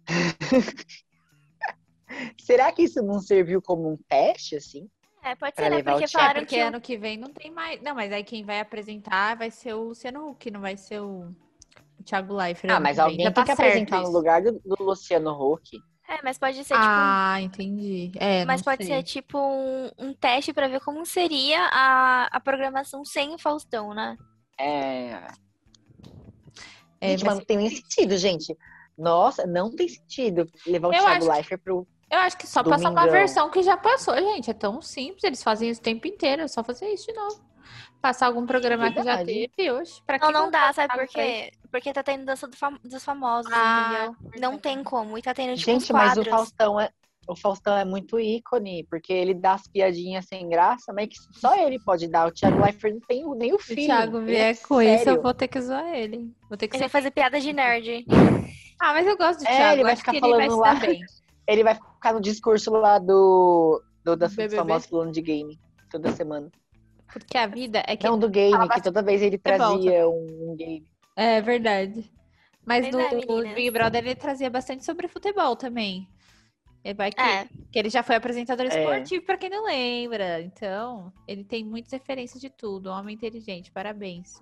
Será 2.42 2.70
que 2.74 2.84
isso 2.84 3.02
não 3.02 3.22
serviu 3.22 3.62
como 3.62 3.94
um 3.94 3.98
teste, 4.10 4.58
assim? 4.58 4.90
É, 5.26 5.36
pode 5.36 5.56
ser, 5.56 5.70
né? 5.72 5.82
Porque 5.82 5.84
Thiago, 5.84 6.04
É, 6.04 6.08
falaram 6.08 6.40
porque 6.42 6.56
que. 6.56 6.64
o- 6.64 6.68
ano 6.68 6.82
que 6.82 6.98
vem 6.98 7.18
não 7.18 7.30
tem 7.34 7.52
mais. 7.52 7.82
Não, 7.82 7.96
mas 7.96 8.12
aí 8.12 8.24
quem 8.24 8.44
vai 8.44 8.60
apresentar 8.60 9.36
vai 9.36 9.50
ser 9.50 9.74
o 9.74 9.86
Luciano 9.90 10.30
Huck, 10.30 10.52
não 10.52 10.62
vai 10.62 10.78
ser 10.78 11.00
o, 11.02 11.34
o 12.00 12.04
Thiago 12.04 12.34
Leifert. 12.36 12.72
Ah, 12.74 12.80
mas 12.80 13.00
alguém 13.00 13.18
tem 13.18 13.32
tá 13.34 13.42
que 13.42 13.48
certo 13.48 13.60
apresentar 13.62 13.98
no 13.98 14.04
isso. 14.04 14.12
lugar 14.12 14.42
do, 14.44 14.52
do 14.64 14.76
Luciano 14.84 15.32
Huck. 15.32 15.78
É, 16.08 16.22
mas 16.24 16.38
pode 16.38 16.58
ser 16.58 16.76
tipo. 16.76 16.78
Ah, 16.78 17.38
entendi. 17.42 18.12
É, 18.18 18.46
Mas 18.46 18.62
não 18.62 18.66
pode 18.66 18.86
sei. 18.86 18.96
ser 18.98 19.02
tipo 19.04 19.40
um, 19.40 19.90
um 19.98 20.14
teste 20.14 20.54
pra 20.54 20.68
ver 20.68 20.80
como 20.82 21.04
seria 21.04 21.68
a, 21.72 22.28
a 22.32 22.40
programação 22.40 23.04
sem 23.04 23.34
o 23.34 23.40
Faustão, 23.40 23.92
né? 23.92 24.16
É. 24.60 25.20
É, 27.02 27.10
gente, 27.10 27.26
mas 27.26 27.36
não 27.40 27.46
tem 27.46 27.58
nem 27.58 27.70
sentido, 27.72 28.16
gente. 28.18 28.56
Nossa, 28.96 29.48
não 29.48 29.76
tem 29.76 29.88
sentido 29.90 30.48
levar 30.68 30.90
o 30.90 30.94
Eu 30.94 31.00
Thiago 31.02 31.10
acho 31.18 31.26
que- 31.26 31.32
Leifert 31.34 31.62
pro. 31.64 31.88
Eu 32.10 32.20
acho 32.20 32.38
que 32.38 32.46
só 32.48 32.64
passar 32.64 32.90
uma 32.90 33.02
Domingão. 33.02 33.12
versão 33.12 33.50
que 33.50 33.64
já 33.64 33.76
passou, 33.76 34.16
gente. 34.16 34.50
É 34.50 34.54
tão 34.54 34.82
simples, 34.82 35.24
eles 35.24 35.42
fazem 35.44 35.70
isso 35.70 35.82
o 35.82 35.84
tempo 35.84 36.08
inteiro, 36.08 36.44
é 36.44 36.48
só 36.48 36.64
fazer 36.64 36.88
isso 36.94 37.08
de 37.08 37.14
novo. 37.14 37.44
Passar 38.02 38.28
algum 38.28 38.46
programa 38.46 38.92
que 38.92 39.02
já 39.02 39.24
teve 39.26 39.72
hoje. 39.72 39.94
Pra 40.06 40.20
Não, 40.20 40.32
não 40.32 40.52
dá, 40.52 40.72
sabe 40.72 40.94
por 40.96 41.08
quê? 41.08 41.52
Porque 41.72 41.92
tá 41.92 42.04
tendo 42.04 42.24
dança 42.24 42.48
do 42.48 42.56
fam- 42.56 42.80
dos 42.84 43.04
famosos, 43.04 43.52
Ah, 43.52 44.14
entendeu? 44.22 44.42
Não 44.52 44.58
tem 44.60 44.84
como. 44.84 45.18
E 45.18 45.22
tá 45.24 45.34
tendo, 45.34 45.56
tipo, 45.58 45.72
gente, 45.72 45.92
mas 45.92 46.16
o. 46.18 46.24
Faustão 46.24 46.80
é. 46.80 46.90
O 47.28 47.36
Faustão 47.36 47.76
é 47.76 47.84
muito 47.84 48.20
ícone, 48.20 48.86
porque 48.88 49.12
ele 49.12 49.34
dá 49.34 49.54
as 49.54 49.68
piadinhas 49.68 50.26
sem 50.28 50.48
graça, 50.48 50.94
mas 50.94 51.08
que 51.08 51.16
só 51.40 51.56
ele 51.56 51.80
pode 51.84 52.08
dar. 52.08 52.28
O 52.28 52.32
Thiago 52.32 52.62
Leifert 52.64 52.94
não 52.94 53.02
tem 53.02 53.26
nem 53.36 53.52
o 53.52 53.60
Se 53.60 53.74
filho. 53.74 53.82
o 53.82 53.86
Thiago 53.88 54.18
Ele 54.18 54.26
vier 54.28 54.52
é 54.52 54.56
com 54.68 54.80
isso, 54.80 54.92
eu 54.92 55.00
sério. 55.06 55.22
vou 55.24 55.34
ter 55.34 55.48
que 55.48 55.60
zoar 55.60 55.92
ele. 55.96 56.32
Vou 56.48 56.56
ter 56.56 56.68
que 56.68 56.76
Ele 56.76 56.82
vai 56.84 56.90
fazer 56.90 57.10
piada 57.10 57.40
de 57.40 57.52
nerd. 57.52 58.06
Ah, 58.80 58.94
mas 58.94 59.08
eu 59.08 59.18
gosto 59.18 59.40
do 59.40 59.48
É, 59.48 59.56
Thiago. 59.56 59.74
ele 59.78 59.84
vai 59.84 59.94
acho 59.94 60.02
ficar 60.04 60.12
ele 60.14 60.22
vai 60.22 60.30
falando 60.48 60.50
dar 60.62 60.74
lá. 60.74 60.80
bem. 60.80 61.02
Ele 61.48 61.64
vai 61.64 61.80
ficar 62.06 62.14
no 62.14 62.22
discurso 62.22 62.72
lá 62.72 63.00
do, 63.00 63.82
do 64.04 64.16
das 64.16 64.36
BBB. 64.36 64.80
falando 64.82 65.12
de 65.12 65.22
game 65.22 65.60
toda 65.90 66.12
semana. 66.12 66.52
Porque 67.12 67.38
a 67.38 67.48
vida 67.48 67.84
é 67.88 67.96
que 67.96 68.06
Não 68.08 68.18
do 68.20 68.30
game, 68.30 68.70
que 68.70 68.82
toda 68.82 69.02
vez 69.02 69.22
ele 69.22 69.38
trazia 69.38 70.08
um, 70.08 70.52
um 70.52 70.56
game. 70.56 70.86
É 71.16 71.42
verdade. 71.42 72.12
Mas 72.66 72.88
Pois 72.90 72.92
do 72.92 73.00
é, 73.00 73.16
meninas. 73.16 73.56
Big 73.56 73.72
Brother 73.72 74.04
ele 74.04 74.16
trazia 74.16 74.50
bastante 74.50 74.84
sobre 74.86 75.08
futebol 75.08 75.56
também. 75.56 76.08
Ele 76.84 76.94
vai 76.94 77.12
que, 77.12 77.22
É. 77.22 77.48
que 77.72 77.80
ele 77.80 77.90
já 77.90 78.04
foi 78.04 78.16
apresentador 78.16 78.66
É. 78.66 78.70
esportivo, 78.70 79.26
pra 79.26 79.38
quem 79.38 79.50
não 79.50 79.66
lembra. 79.66 80.42
Então, 80.42 81.12
ele 81.28 81.44
tem 81.44 81.64
muitas 81.64 81.92
referências 81.92 82.40
de 82.42 82.50
tudo. 82.50 82.90
Homem 82.90 83.16
inteligente, 83.16 83.72
parabéns. 83.72 84.42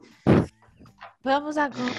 Vamos 1.24 1.58
agora. 1.58 1.94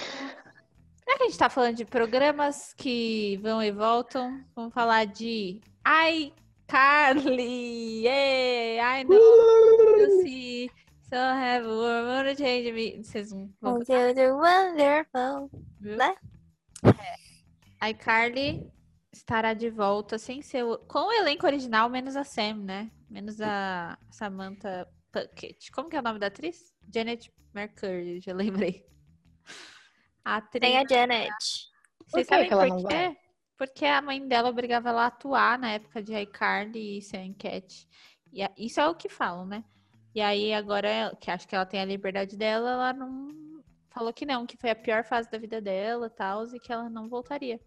Já 1.07 1.17
que 1.17 1.23
a 1.23 1.27
gente 1.27 1.38
tá 1.38 1.51
falando 1.51 1.77
de 1.77 1.85
programas 1.85 2.73
que 2.75 3.37
vão 3.43 3.62
e 3.62 3.71
voltam, 3.71 4.43
vamos 4.55 4.73
falar 4.73 5.05
de 5.07 5.61
iCarly! 5.87 7.43
Yeah, 8.07 9.01
I 9.01 9.05
know 9.05 9.99
you 9.99 10.23
see. 10.23 10.71
So 11.09 11.17
have 11.17 11.67
a 11.67 11.69
world 11.69 12.37
change 12.38 12.73
me. 12.73 13.03
Vocês 13.03 13.31
vão 13.31 13.51
Until 13.62 14.14
the 14.14 14.33
wonderful. 14.33 15.51
Né? 15.81 16.14
iCarly 17.90 18.67
estará 19.12 19.53
de 19.53 19.69
volta 19.71 20.19
sem 20.19 20.40
ser 20.43 20.64
o- 20.64 20.79
com 20.79 21.01
o 21.09 21.12
elenco 21.12 21.47
original, 21.47 21.88
menos 21.90 22.17
a 22.17 22.25
Sam, 22.25 22.55
né? 22.64 22.90
Menos 23.11 23.40
a 23.43 23.99
Samantha 24.11 24.88
Puckett. 25.12 25.71
Como 25.71 25.88
que 25.90 25.97
é 25.97 26.01
o 26.01 26.03
nome 26.03 26.19
da 26.19 26.27
atriz? 26.29 26.73
Janet 26.93 27.31
Mercury, 27.55 28.21
já 28.21 28.33
lembrei. 28.35 28.85
A 30.24 30.37
atriz. 30.37 30.60
Tem 30.60 30.78
a 30.78 30.84
Janet. 30.88 31.34
Por 31.98 32.10
Vocês 32.10 32.26
que 32.26 32.34
sabem 32.34 32.48
que 32.48 32.52
ela 32.54 32.62
por 32.66 32.68
não 32.70 32.82
quê? 32.82 32.94
vai? 32.94 33.16
Porque 33.56 33.84
a 33.87 34.02
mãe 34.02 34.26
dela 34.26 34.48
obrigava 34.48 34.88
ela 34.88 35.04
a 35.04 35.06
atuar 35.06 35.58
na 35.58 35.70
época 35.72 36.02
de 36.02 36.12
iCarly 36.14 36.98
e 36.98 37.02
Sam 37.02 37.32
Cat. 37.34 37.87
E 38.32 38.42
a- 38.42 38.52
isso 38.56 38.80
é 38.80 38.88
o 38.88 38.94
que 38.94 39.08
falam, 39.08 39.46
né? 39.46 39.64
E 40.14 40.20
aí 40.20 40.52
agora, 40.52 41.16
que 41.20 41.30
acho 41.30 41.46
que 41.46 41.54
ela 41.54 41.66
tem 41.66 41.80
a 41.80 41.84
liberdade 41.84 42.37
dela, 42.37 42.70
ela 42.70 42.92
não 42.92 43.28
falou 43.90 44.12
que 44.12 44.26
não, 44.26 44.46
que 44.46 44.56
foi 44.56 44.70
a 44.70 44.76
pior 44.76 45.04
fase 45.04 45.30
da 45.30 45.38
vida 45.38 45.60
dela, 45.60 46.10
tal, 46.10 46.44
e 46.54 46.58
que 46.58 46.72
ela 46.72 46.88
não 46.90 47.08
voltaria. 47.08 47.60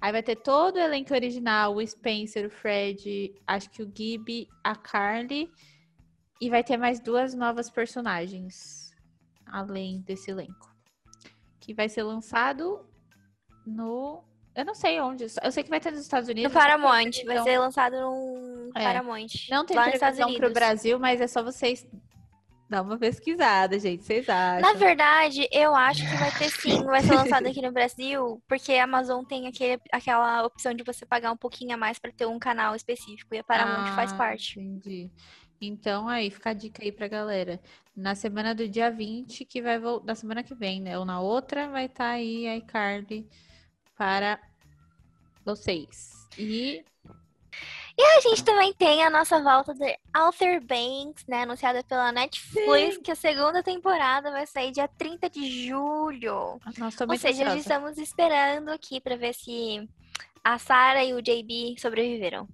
Aí 0.00 0.12
vai 0.12 0.22
ter 0.22 0.36
todo 0.36 0.76
o 0.76 0.78
elenco 0.80 1.14
original, 1.14 1.74
o 1.74 1.86
Spencer, 1.86 2.46
o 2.46 2.50
Fred, 2.50 3.34
acho 3.46 3.70
que 3.70 3.82
o 3.82 3.92
Gibby, 3.94 4.48
a 4.64 4.74
Carly, 4.76 5.50
E 6.40 6.50
vai 6.50 6.62
ter 6.62 6.76
mais 6.76 7.00
duas 7.00 7.34
novas 7.34 7.70
personagens, 7.70 8.90
além 9.46 10.02
desse 10.02 10.30
elenco. 10.30 10.75
Que 11.66 11.74
vai 11.74 11.88
ser 11.88 12.04
lançado 12.04 12.86
no. 13.66 14.22
Eu 14.54 14.64
não 14.64 14.74
sei 14.74 15.00
onde. 15.00 15.26
Eu 15.42 15.50
sei 15.52 15.64
que 15.64 15.68
vai 15.68 15.80
ter 15.80 15.90
nos 15.90 16.00
Estados 16.00 16.28
Unidos. 16.28 16.50
No 16.52 16.58
Paramount. 16.58 17.24
Vai 17.26 17.42
ser 17.42 17.58
lançado 17.58 17.94
no 18.00 18.70
É. 18.74 18.82
Paramount. 18.84 19.48
Não 19.50 19.66
tem 19.66 19.76
previsão 19.76 20.12
pro 20.28 20.28
Unidos. 20.36 20.52
Brasil, 20.52 20.98
mas 20.98 21.20
é 21.20 21.26
só 21.26 21.42
vocês 21.42 21.84
dar 22.70 22.82
uma 22.82 22.96
pesquisada, 22.98 23.78
gente. 23.78 24.02
Vocês 24.04 24.28
acham? 24.28 24.60
Na 24.60 24.72
verdade, 24.78 25.46
eu 25.52 25.74
acho 25.74 26.08
que 26.08 26.16
vai 26.16 26.30
ter 26.32 26.50
sim, 26.50 26.82
vai 26.84 27.00
ser 27.02 27.14
lançado 27.14 27.46
aqui 27.46 27.60
no 27.62 27.70
Brasil, 27.72 28.40
porque 28.48 28.72
a 28.74 28.84
Amazon 28.84 29.24
tem 29.24 29.46
aquele, 29.46 29.80
aquela 29.92 30.44
opção 30.44 30.72
de 30.72 30.82
você 30.82 31.04
pagar 31.04 31.30
um 31.32 31.36
pouquinho 31.36 31.74
a 31.74 31.76
mais 31.76 31.98
pra 31.98 32.10
ter 32.10 32.26
um 32.26 32.38
canal 32.38 32.74
específico, 32.74 33.34
e 33.34 33.38
a 33.38 33.44
Paramount 33.44 33.94
faz 33.94 34.12
Ah, 34.12 34.16
parte. 34.16 34.58
Entendi. 34.58 35.10
Então, 35.60 36.08
aí, 36.08 36.30
fica 36.30 36.50
a 36.50 36.54
dica 36.54 36.82
aí 36.82 36.92
pra 36.92 37.08
galera. 37.08 37.60
Na 37.96 38.14
semana 38.14 38.54
do 38.54 38.68
dia 38.68 38.90
20, 38.90 39.44
que 39.44 39.62
vai 39.62 39.78
voltar, 39.78 40.06
na 40.06 40.14
semana 40.14 40.42
que 40.42 40.54
vem, 40.54 40.80
né? 40.80 40.98
Ou 40.98 41.04
na 41.04 41.20
outra, 41.20 41.68
vai 41.68 41.86
estar 41.86 42.10
aí 42.10 42.46
a 42.46 42.56
iCarly 42.56 43.26
para 43.96 44.38
vocês. 45.44 46.28
E 46.38 46.84
A 47.98 48.20
gente 48.20 48.44
também 48.44 48.74
tem 48.74 49.02
a 49.02 49.08
nossa 49.08 49.42
volta 49.42 49.74
de 49.74 49.98
Arthur 50.12 50.60
Banks, 50.60 51.24
né, 51.26 51.42
anunciada 51.42 51.82
pela 51.82 52.12
Netflix, 52.12 52.98
que 52.98 53.10
a 53.10 53.14
segunda 53.14 53.62
temporada 53.62 54.30
vai 54.30 54.46
sair 54.46 54.70
dia 54.70 54.86
30 54.86 55.30
de 55.30 55.66
julho. 55.66 56.60
tô 56.96 57.06
Ou 57.08 57.16
seja, 57.16 57.44
ansiosa. 57.44 57.58
estamos 57.58 57.98
esperando 57.98 58.68
aqui 58.68 59.00
pra 59.00 59.16
ver 59.16 59.34
se 59.34 59.88
a 60.44 60.58
Sarah 60.58 61.04
e 61.04 61.14
o 61.14 61.22
JB 61.22 61.76
sobreviveram. 61.78 62.46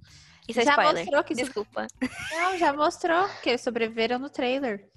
Isso 0.53 0.61
é 0.61 0.65
Já 0.65 0.71
spoiler. 0.73 1.03
mostrou 1.05 1.25
que 1.25 1.35
Desculpa. 1.35 1.87
Não, 2.31 2.59
já 2.59 2.73
mostrou 2.73 3.29
que 3.43 3.59
sobreviveram 3.59 4.19
no 4.19 4.31
trailer. 4.31 4.89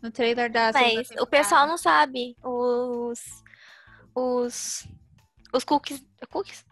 No 0.00 0.10
trailer 0.10 0.50
da 0.50 0.70
Mas 0.72 1.10
o 1.20 1.26
pessoal 1.26 1.66
não 1.66 1.76
sabe. 1.76 2.36
Os. 2.42 3.20
Os. 4.14 4.88
Os 5.52 5.64
cookies. 5.64 6.04
Cookies? 6.30 6.64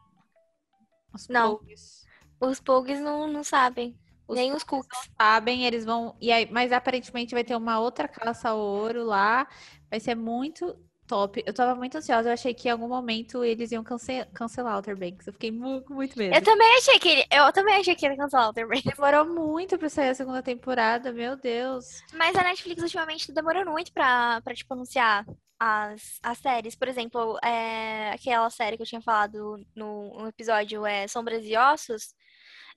Os 1.12 1.28
não. 1.28 1.56
Pogues 1.56 2.06
Os 2.40 2.60
Pogues 2.60 3.00
não, 3.00 3.26
não 3.26 3.42
sabem. 3.42 3.98
Os 4.28 4.36
nem 4.36 4.52
os 4.52 4.62
cookies. 4.64 5.10
sabem, 5.20 5.64
eles 5.64 5.84
vão. 5.84 6.16
E 6.20 6.30
aí, 6.32 6.48
mas 6.50 6.72
aparentemente 6.72 7.34
vai 7.34 7.44
ter 7.44 7.56
uma 7.56 7.78
outra 7.80 8.08
caça 8.08 8.50
ao 8.50 8.58
ouro 8.58 9.04
lá. 9.04 9.46
Vai 9.90 10.00
ser 10.00 10.14
muito 10.14 10.76
top. 11.06 11.42
Eu 11.46 11.54
tava 11.54 11.74
muito 11.74 11.96
ansiosa. 11.96 12.28
Eu 12.28 12.32
achei 12.32 12.52
que 12.52 12.68
em 12.68 12.70
algum 12.72 12.88
momento 12.88 13.44
eles 13.44 13.70
iam 13.72 13.82
cance- 13.84 14.26
cancelar 14.34 14.74
Outer 14.76 14.96
Banks. 14.96 15.26
Eu 15.26 15.32
fiquei 15.32 15.50
mu- 15.50 15.80
com 15.82 15.94
muito 15.94 16.18
medo. 16.18 16.34
Eu 16.34 16.42
também 16.42 16.76
achei 16.78 16.98
que 16.98 17.08
ele. 17.08 17.24
Eu 17.30 17.52
também 17.52 17.76
achei 17.76 17.94
que 17.94 18.06
ia 18.06 18.16
cancelar 18.16 18.48
o 18.50 18.52
The 18.52 18.64
Rain. 18.64 18.82
Demorou 18.84 19.24
muito 19.26 19.78
pra 19.78 19.88
sair 19.88 20.10
a 20.10 20.14
segunda 20.14 20.42
temporada, 20.42 21.12
meu 21.12 21.36
Deus. 21.36 22.02
Mas 22.12 22.34
a 22.36 22.42
Netflix 22.42 22.82
ultimamente 22.82 23.26
tá 23.28 23.32
demorando 23.32 23.70
muito 23.70 23.92
pra, 23.92 24.40
pra 24.42 24.54
tipo, 24.54 24.74
anunciar 24.74 25.24
as, 25.58 26.18
as 26.22 26.38
séries. 26.38 26.74
Por 26.74 26.88
exemplo, 26.88 27.38
é, 27.44 28.10
aquela 28.10 28.50
série 28.50 28.76
que 28.76 28.82
eu 28.82 28.86
tinha 28.86 29.00
falado 29.00 29.56
no, 29.74 30.18
no 30.18 30.28
episódio 30.28 30.84
é 30.84 31.06
Sombras 31.08 31.44
e 31.44 31.56
Ossos. 31.56 32.14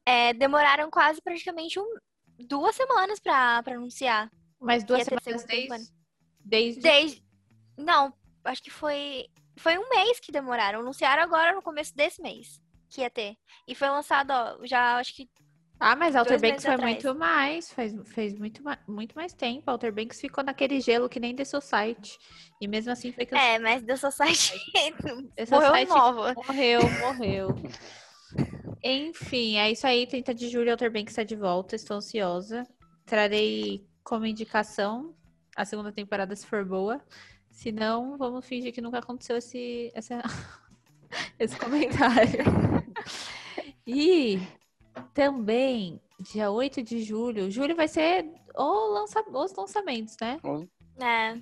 é, 0.05 0.33
demoraram 0.33 0.89
quase 0.89 1.21
praticamente 1.21 1.79
um, 1.79 1.85
duas 2.47 2.75
semanas 2.75 3.19
pra, 3.19 3.61
pra 3.63 3.75
anunciar. 3.75 4.29
Mas 4.61 4.83
duas 4.83 5.03
semanas 5.03 5.43
desde, 5.45 5.91
desde. 6.43 6.81
Desde. 6.81 7.28
Não, 7.83 8.13
acho 8.45 8.61
que 8.61 8.69
foi. 8.71 9.25
Foi 9.57 9.77
um 9.77 9.89
mês 9.89 10.19
que 10.19 10.31
demoraram. 10.31 10.79
Anunciaram 10.79 11.23
agora 11.23 11.53
no 11.53 11.61
começo 11.61 11.95
desse 11.95 12.21
mês 12.21 12.61
que 12.89 13.01
ia 13.01 13.09
ter. 13.09 13.35
E 13.67 13.75
foi 13.75 13.89
lançado, 13.89 14.31
ó, 14.31 14.65
já 14.65 14.97
acho 14.97 15.15
que. 15.15 15.29
Ah, 15.81 15.95
mas 15.95 16.13
dois 16.13 16.41
Banks 16.41 16.65
foi 16.65 16.73
atrás. 16.73 16.93
muito 16.93 17.15
mais. 17.17 17.71
Fez, 17.71 17.93
fez 18.09 18.33
muito, 18.37 18.61
ma- 18.61 18.77
muito 18.85 19.15
mais 19.15 19.31
tempo. 19.33 19.71
Outer 19.71 19.93
Banks 19.93 20.19
ficou 20.19 20.43
naquele 20.43 20.81
gelo 20.81 21.07
que 21.07 21.21
nem 21.21 21.33
The 21.33 21.45
Society. 21.45 22.17
E 22.59 22.67
mesmo 22.67 22.91
assim 22.91 23.13
foi 23.13 23.25
que 23.25 23.33
É, 23.33 23.57
mas 23.59 23.81
The 23.83 23.95
Society 23.95 24.59
The 25.37 25.45
morreu 25.49 25.67
Society 25.69 25.89
nova. 25.89 26.33
Morreu, 26.33 26.81
morreu. 26.99 27.55
Enfim, 28.83 29.57
é 29.57 29.71
isso 29.71 29.85
aí. 29.87 30.05
30 30.05 30.33
de 30.33 30.49
julho, 30.49 30.71
Outer 30.71 30.91
Banks 30.91 31.11
está 31.13 31.23
de 31.23 31.35
volta. 31.35 31.75
Estou 31.75 31.97
ansiosa. 31.97 32.67
Trarei 33.05 33.85
como 34.03 34.25
indicação 34.25 35.15
a 35.55 35.65
segunda 35.65 35.91
temporada, 35.91 36.35
se 36.35 36.45
for 36.45 36.63
boa. 36.65 37.01
Se 37.59 37.73
não, 37.73 38.17
vamos 38.17 38.45
fingir 38.45 38.71
que 38.73 38.79
nunca 38.79 38.99
aconteceu 38.99 39.35
esse, 39.35 39.91
essa- 39.93 40.21
esse 41.37 41.57
comentário. 41.59 42.45
E 43.91 44.39
também, 45.15 45.99
dia 46.19 46.51
8 46.51 46.83
de 46.83 47.01
julho, 47.01 47.49
julho 47.49 47.75
vai 47.75 47.87
ser 47.87 48.23
o 48.55 48.93
lança, 48.93 49.23
os 49.27 49.55
lançamentos, 49.55 50.15
né? 50.21 50.39
É. 51.01 51.41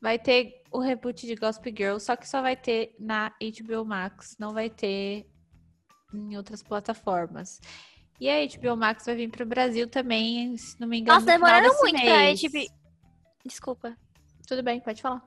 Vai 0.00 0.18
ter 0.18 0.62
o 0.72 0.78
reboot 0.78 1.26
de 1.26 1.34
Gossip 1.34 1.74
Girl, 1.76 1.98
só 1.98 2.16
que 2.16 2.26
só 2.26 2.40
vai 2.40 2.56
ter 2.56 2.96
na 2.98 3.30
HBO 3.38 3.84
Max, 3.84 4.34
não 4.38 4.54
vai 4.54 4.70
ter 4.70 5.26
em 6.14 6.38
outras 6.38 6.62
plataformas. 6.62 7.60
E 8.18 8.30
a 8.30 8.46
HBO 8.46 8.74
Max 8.74 9.04
vai 9.04 9.16
vir 9.16 9.30
para 9.30 9.44
o 9.44 9.46
Brasil 9.46 9.86
também, 9.90 10.56
se 10.56 10.80
não 10.80 10.88
me 10.88 11.00
engano. 11.00 11.20
Nossa, 11.20 11.26
desse 11.60 11.80
muito 11.82 12.00
pra 12.00 12.16
mês. 12.16 12.40
HBO. 12.40 12.74
Desculpa. 13.44 13.96
Tudo 14.48 14.62
bem, 14.62 14.80
pode 14.80 15.02
falar. 15.02 15.22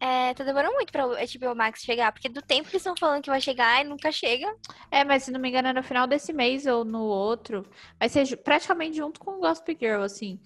É, 0.00 0.34
tá 0.34 0.42
demorando 0.42 0.74
muito 0.74 0.90
pra 0.90 1.06
o 1.06 1.10
HBO 1.12 1.54
Max 1.54 1.80
chegar, 1.82 2.10
porque 2.10 2.28
do 2.28 2.42
tempo 2.42 2.64
que 2.68 2.70
eles 2.74 2.82
estão 2.82 2.96
falando 2.96 3.22
que 3.22 3.30
vai 3.30 3.40
chegar 3.40 3.84
e 3.84 3.88
nunca 3.88 4.10
chega. 4.10 4.52
É, 4.90 5.04
mas 5.04 5.22
se 5.22 5.30
não 5.30 5.38
me 5.38 5.48
engano, 5.48 5.68
é 5.68 5.72
no 5.72 5.82
final 5.82 6.08
desse 6.08 6.32
mês 6.32 6.66
ou 6.66 6.84
no 6.84 7.02
outro. 7.02 7.64
Vai 8.00 8.08
ser 8.08 8.36
praticamente 8.38 8.96
junto 8.96 9.20
com 9.20 9.32
o 9.32 9.40
Gossip 9.40 9.76
Girl, 9.80 10.02
assim. 10.02 10.40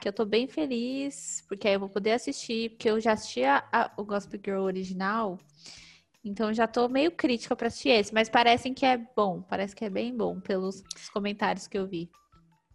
Que 0.00 0.08
eu 0.08 0.12
tô 0.14 0.24
bem 0.24 0.48
feliz, 0.48 1.44
porque 1.46 1.68
aí 1.68 1.74
eu 1.74 1.80
vou 1.80 1.90
poder 1.90 2.12
assistir, 2.12 2.70
porque 2.70 2.88
eu 2.88 2.98
já 3.00 3.12
assisti 3.12 3.44
a- 3.44 3.92
o 3.98 4.04
Gossip 4.04 4.40
Girl 4.42 4.62
original. 4.62 5.38
Então 6.24 6.52
já 6.54 6.66
tô 6.66 6.88
meio 6.88 7.10
crítica 7.12 7.54
pra 7.54 7.66
assistir 7.66 7.90
esse, 7.90 8.14
mas 8.14 8.28
parecem 8.30 8.72
que 8.72 8.86
é 8.86 8.96
bom, 8.96 9.42
parece 9.42 9.74
que 9.76 9.84
é 9.84 9.90
bem 9.90 10.16
bom 10.16 10.40
pelos 10.40 10.82
comentários 11.12 11.66
que 11.66 11.76
eu 11.76 11.86
vi. 11.86 12.08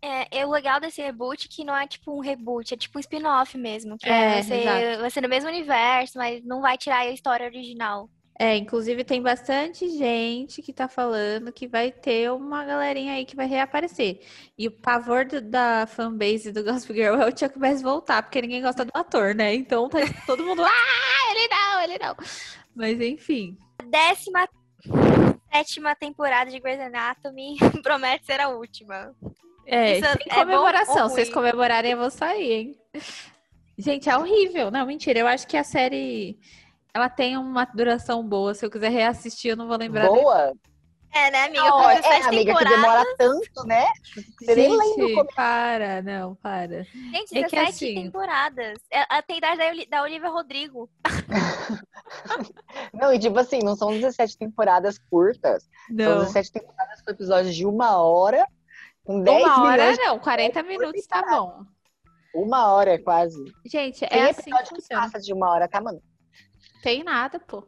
É, 0.01 0.39
é 0.39 0.45
o 0.45 0.49
legal 0.51 0.79
desse 0.79 1.01
reboot 1.01 1.47
que 1.49 1.63
não 1.63 1.75
é 1.75 1.87
tipo 1.87 2.15
um 2.15 2.19
reboot, 2.19 2.73
é 2.73 2.77
tipo 2.77 2.97
um 2.97 3.01
spin-off 3.01 3.57
mesmo. 3.57 3.97
Que 3.97 4.07
É, 4.09 4.11
é, 4.11 4.29
vai, 4.33 4.43
ser, 4.43 4.97
vai 4.99 5.09
ser 5.09 5.21
no 5.21 5.29
mesmo 5.29 5.49
universo, 5.49 6.17
mas 6.17 6.43
não 6.43 6.61
vai 6.61 6.77
tirar 6.77 6.99
a 6.99 7.09
história 7.11 7.45
original. 7.45 8.09
É, 8.39 8.55
inclusive 8.55 9.03
tem 9.03 9.19
bastante 9.19 9.89
gente 9.89 10.61
que 10.61 10.71
tá 10.71 10.87
falando 10.87 11.51
que 11.51 11.67
vai 11.67 11.91
ter 11.91 12.31
uma 12.31 12.63
galerinha 12.63 13.13
aí 13.13 13.25
que 13.25 13.35
vai 13.35 13.47
reaparecer. 13.47 14.19
E 14.55 14.67
o 14.67 14.71
pavor 14.71 15.25
do- 15.25 15.41
da 15.41 15.87
fanbase 15.87 16.51
do 16.51 16.63
Gospel 16.63 16.95
Girl 16.95 17.15
é 17.15 17.25
o 17.27 17.35
Chuck 17.35 17.57
Bass 17.57 17.81
voltar, 17.81 18.21
porque 18.21 18.39
ninguém 18.39 18.61
gosta 18.61 18.85
do 18.85 18.91
ator, 18.93 19.33
né? 19.33 19.55
Então 19.55 19.89
tá 19.89 19.97
todo 20.27 20.45
mundo, 20.45 20.61
ah, 20.63 21.31
ele 21.31 21.47
não, 21.47 21.81
ele 21.81 21.97
não. 21.97 22.15
Mas 22.75 23.01
enfim. 23.01 23.57
A 23.79 23.83
décima 23.83 24.47
sétima 25.51 25.95
temporada 25.95 26.51
de 26.51 26.59
Grey's 26.59 26.79
Anatomy 26.79 27.55
promete 27.81 28.25
ser 28.27 28.39
a 28.39 28.49
última. 28.49 29.15
É, 29.69 29.97
Isso 29.97 30.05
é- 30.05 30.13
sem 30.13 30.21
é 30.31 30.35
bom 30.35 30.39
comemoração. 30.39 31.09
Se 31.09 31.15
vocês 31.15 31.29
comemorarem, 31.29 31.91
eu 31.91 31.97
vou 31.97 32.09
sair, 32.09 32.51
hein? 32.51 32.79
Gente, 33.77 34.09
é 34.09 34.17
horrível. 34.17 34.71
Não, 34.71 34.85
mentira. 34.85 35.19
Eu 35.19 35.27
acho 35.27 35.45
que 35.47 35.57
a 35.57 35.63
série 35.63 36.39
ela 36.93 37.09
tem 37.09 37.37
uma 37.37 37.65
duração 37.65 38.27
boa. 38.27 38.53
Se 38.53 38.65
eu 38.65 38.71
quiser 38.71 38.89
reassistir, 38.89 39.51
eu 39.51 39.57
não 39.57 39.67
vou 39.67 39.77
lembrar. 39.77 40.09
nem- 40.09 40.21
Boa. 40.23 40.53
É, 41.13 41.31
né, 41.31 41.43
amiga? 41.45 41.63
Não, 41.63 41.89
é, 41.89 41.95
17 42.01 42.27
amiga, 42.27 42.53
que 42.53 42.59
temporadas. 42.65 42.81
demora 42.81 43.15
tanto, 43.17 43.65
né? 43.67 43.85
Você 44.39 44.55
nem 44.55 44.69
lembra 44.69 44.85
o 44.85 44.89
Gente, 45.07 45.15
começo. 45.15 45.35
para, 45.35 46.01
não, 46.01 46.35
para. 46.35 46.83
Gente, 46.83 47.15
É 47.37 47.43
que 47.43 47.49
17 47.49 47.69
assim- 47.69 47.95
temporadas. 48.03 48.77
É, 48.91 49.01
a- 49.09 49.21
tem 49.21 49.37
idade 49.37 49.57
da, 49.57 49.97
da 49.97 50.03
Olivia 50.03 50.29
Rodrigo. 50.29 50.89
Não, 52.93 53.13
e 53.13 53.19
tipo 53.19 53.37
assim, 53.37 53.59
não 53.59 53.75
são 53.75 53.91
17 53.91 54.37
temporadas 54.37 54.97
curtas. 55.09 55.63
São 55.87 55.95
Não. 55.95 56.19
17 56.19 56.51
temporadas 56.51 57.01
com 57.01 57.11
episódios 57.11 57.55
de 57.55 57.65
uma 57.65 57.97
hora, 58.01 58.45
com 59.07 59.23
10 59.23 59.41
Uma 59.41 59.63
hora 59.63 59.93
de... 59.93 59.99
não, 59.99 60.19
40 60.19 60.63
minutos 60.63 61.07
tá 61.07 61.23
bom. 61.23 61.65
Uma 62.35 62.73
hora, 62.73 63.01
quase. 63.01 63.41
Gente, 63.65 64.05
Tem 64.05 64.19
é 64.19 64.29
assim 64.29 64.43
que 64.43 64.49
episódio 64.49 64.75
que 64.75 64.81
funciona. 64.81 65.01
passa 65.01 65.19
de 65.19 65.33
uma 65.33 65.49
hora, 65.49 65.65
tá, 65.67 65.79
mano? 65.79 66.03
Tem 66.83 67.05
nada, 67.05 67.39
pô. 67.39 67.61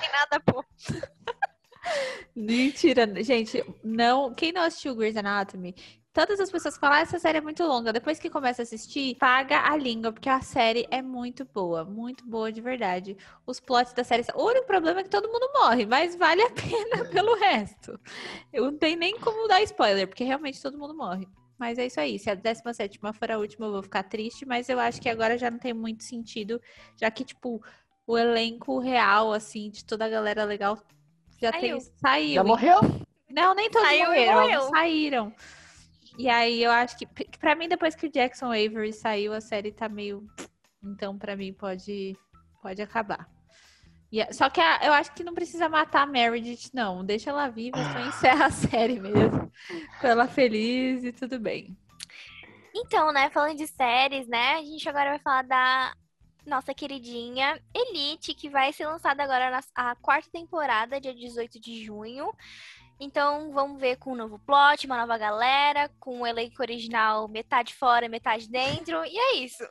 Tem 0.00 0.10
nada, 0.12 0.40
pô. 0.44 0.64
Mentira, 2.34 3.06
gente, 3.22 3.64
não. 3.84 4.34
Quem 4.34 4.50
não 4.52 4.62
assistiu 4.62 4.96
Grey's 4.96 5.16
Anatomy, 5.16 5.72
todas 6.16 6.40
as 6.40 6.50
pessoas 6.50 6.78
falam, 6.78 6.96
ah, 6.96 7.00
essa 7.00 7.18
série 7.18 7.36
é 7.36 7.40
muito 7.42 7.62
longa. 7.62 7.92
Depois 7.92 8.18
que 8.18 8.30
começa 8.30 8.62
a 8.62 8.64
assistir, 8.64 9.16
paga 9.16 9.70
a 9.70 9.76
língua, 9.76 10.10
porque 10.10 10.30
a 10.30 10.40
série 10.40 10.88
é 10.90 11.02
muito 11.02 11.44
boa, 11.44 11.84
muito 11.84 12.24
boa 12.26 12.50
de 12.50 12.62
verdade. 12.62 13.18
Os 13.46 13.60
plots 13.60 13.92
da 13.92 14.02
série. 14.02 14.24
O 14.34 14.46
único 14.46 14.66
problema 14.66 15.00
é 15.00 15.02
que 15.02 15.10
todo 15.10 15.28
mundo 15.28 15.46
morre, 15.52 15.84
mas 15.84 16.16
vale 16.16 16.40
a 16.40 16.48
pena 16.50 17.04
pelo 17.10 17.34
resto. 17.36 18.00
Eu 18.50 18.64
não 18.64 18.78
tenho 18.78 18.98
nem 18.98 19.20
como 19.20 19.46
dar 19.46 19.62
spoiler, 19.62 20.08
porque 20.08 20.24
realmente 20.24 20.62
todo 20.62 20.78
mundo 20.78 20.96
morre. 20.96 21.28
Mas 21.58 21.76
é 21.76 21.84
isso 21.84 22.00
aí. 22.00 22.18
Se 22.18 22.30
a 22.30 22.34
17 22.34 22.98
for 23.12 23.30
a 23.30 23.36
última, 23.38 23.66
eu 23.66 23.72
vou 23.72 23.82
ficar 23.82 24.02
triste, 24.04 24.46
mas 24.46 24.70
eu 24.70 24.80
acho 24.80 24.98
que 25.02 25.10
agora 25.10 25.36
já 25.36 25.50
não 25.50 25.58
tem 25.58 25.74
muito 25.74 26.02
sentido, 26.02 26.58
já 26.96 27.10
que, 27.10 27.24
tipo, 27.26 27.62
o 28.06 28.16
elenco 28.16 28.78
real, 28.78 29.34
assim, 29.34 29.68
de 29.70 29.84
toda 29.84 30.06
a 30.06 30.08
galera 30.08 30.44
legal 30.44 30.78
já 31.38 31.52
tem, 31.52 31.78
Saiu. 31.78 31.92
saiu. 32.00 32.34
Já 32.36 32.44
morreu? 32.44 32.80
Não, 33.28 33.54
nem 33.54 33.70
todos 33.70 33.86
Saiu 33.86 34.06
morreram, 34.06 34.40
morreu. 34.40 34.62
saíram. 34.70 35.34
E 36.18 36.28
aí 36.28 36.62
eu 36.62 36.70
acho 36.70 36.96
que, 36.96 37.06
pra 37.38 37.54
mim, 37.54 37.68
depois 37.68 37.94
que 37.94 38.06
o 38.06 38.10
Jackson 38.10 38.46
Avery 38.46 38.92
saiu, 38.92 39.32
a 39.34 39.40
série 39.40 39.70
tá 39.72 39.88
meio. 39.88 40.26
Então, 40.82 41.18
pra 41.18 41.36
mim, 41.36 41.52
pode, 41.52 42.16
pode 42.62 42.80
acabar. 42.80 43.28
E 44.10 44.22
a- 44.22 44.32
só 44.32 44.48
que 44.48 44.60
a- 44.60 44.80
eu 44.84 44.92
acho 44.92 45.12
que 45.12 45.24
não 45.24 45.34
precisa 45.34 45.68
matar 45.68 46.02
a 46.02 46.06
Meredith, 46.06 46.70
não. 46.72 47.04
Deixa 47.04 47.30
ela 47.30 47.48
viva, 47.48 47.76
só 47.92 47.98
encerra 48.08 48.46
a 48.46 48.50
série 48.50 48.98
mesmo. 49.00 49.50
Com 50.00 50.06
ela 50.06 50.26
feliz 50.28 51.04
e 51.04 51.12
tudo 51.12 51.38
bem. 51.38 51.76
Então, 52.74 53.12
né, 53.12 53.30
falando 53.30 53.56
de 53.56 53.66
séries, 53.66 54.26
né, 54.28 54.54
a 54.54 54.62
gente 54.62 54.88
agora 54.88 55.10
vai 55.10 55.18
falar 55.18 55.42
da 55.42 55.94
nossa 56.46 56.72
queridinha 56.72 57.60
Elite, 57.74 58.34
que 58.34 58.48
vai 58.48 58.72
ser 58.72 58.86
lançada 58.86 59.22
agora 59.22 59.50
na 59.50 59.60
a 59.74 59.96
quarta 59.96 60.30
temporada, 60.30 61.00
dia 61.00 61.14
18 61.14 61.58
de 61.60 61.84
junho. 61.84 62.32
Então, 62.98 63.50
vamos 63.52 63.78
ver 63.80 63.96
com 63.96 64.12
um 64.12 64.16
novo 64.16 64.38
plot, 64.38 64.86
uma 64.86 64.96
nova 64.96 65.18
galera, 65.18 65.90
com 66.00 66.20
o 66.22 66.26
elenco 66.26 66.62
original 66.62 67.28
metade 67.28 67.74
fora, 67.74 68.08
metade 68.08 68.48
dentro, 68.48 69.04
e 69.04 69.16
é 69.18 69.34
isso. 69.36 69.62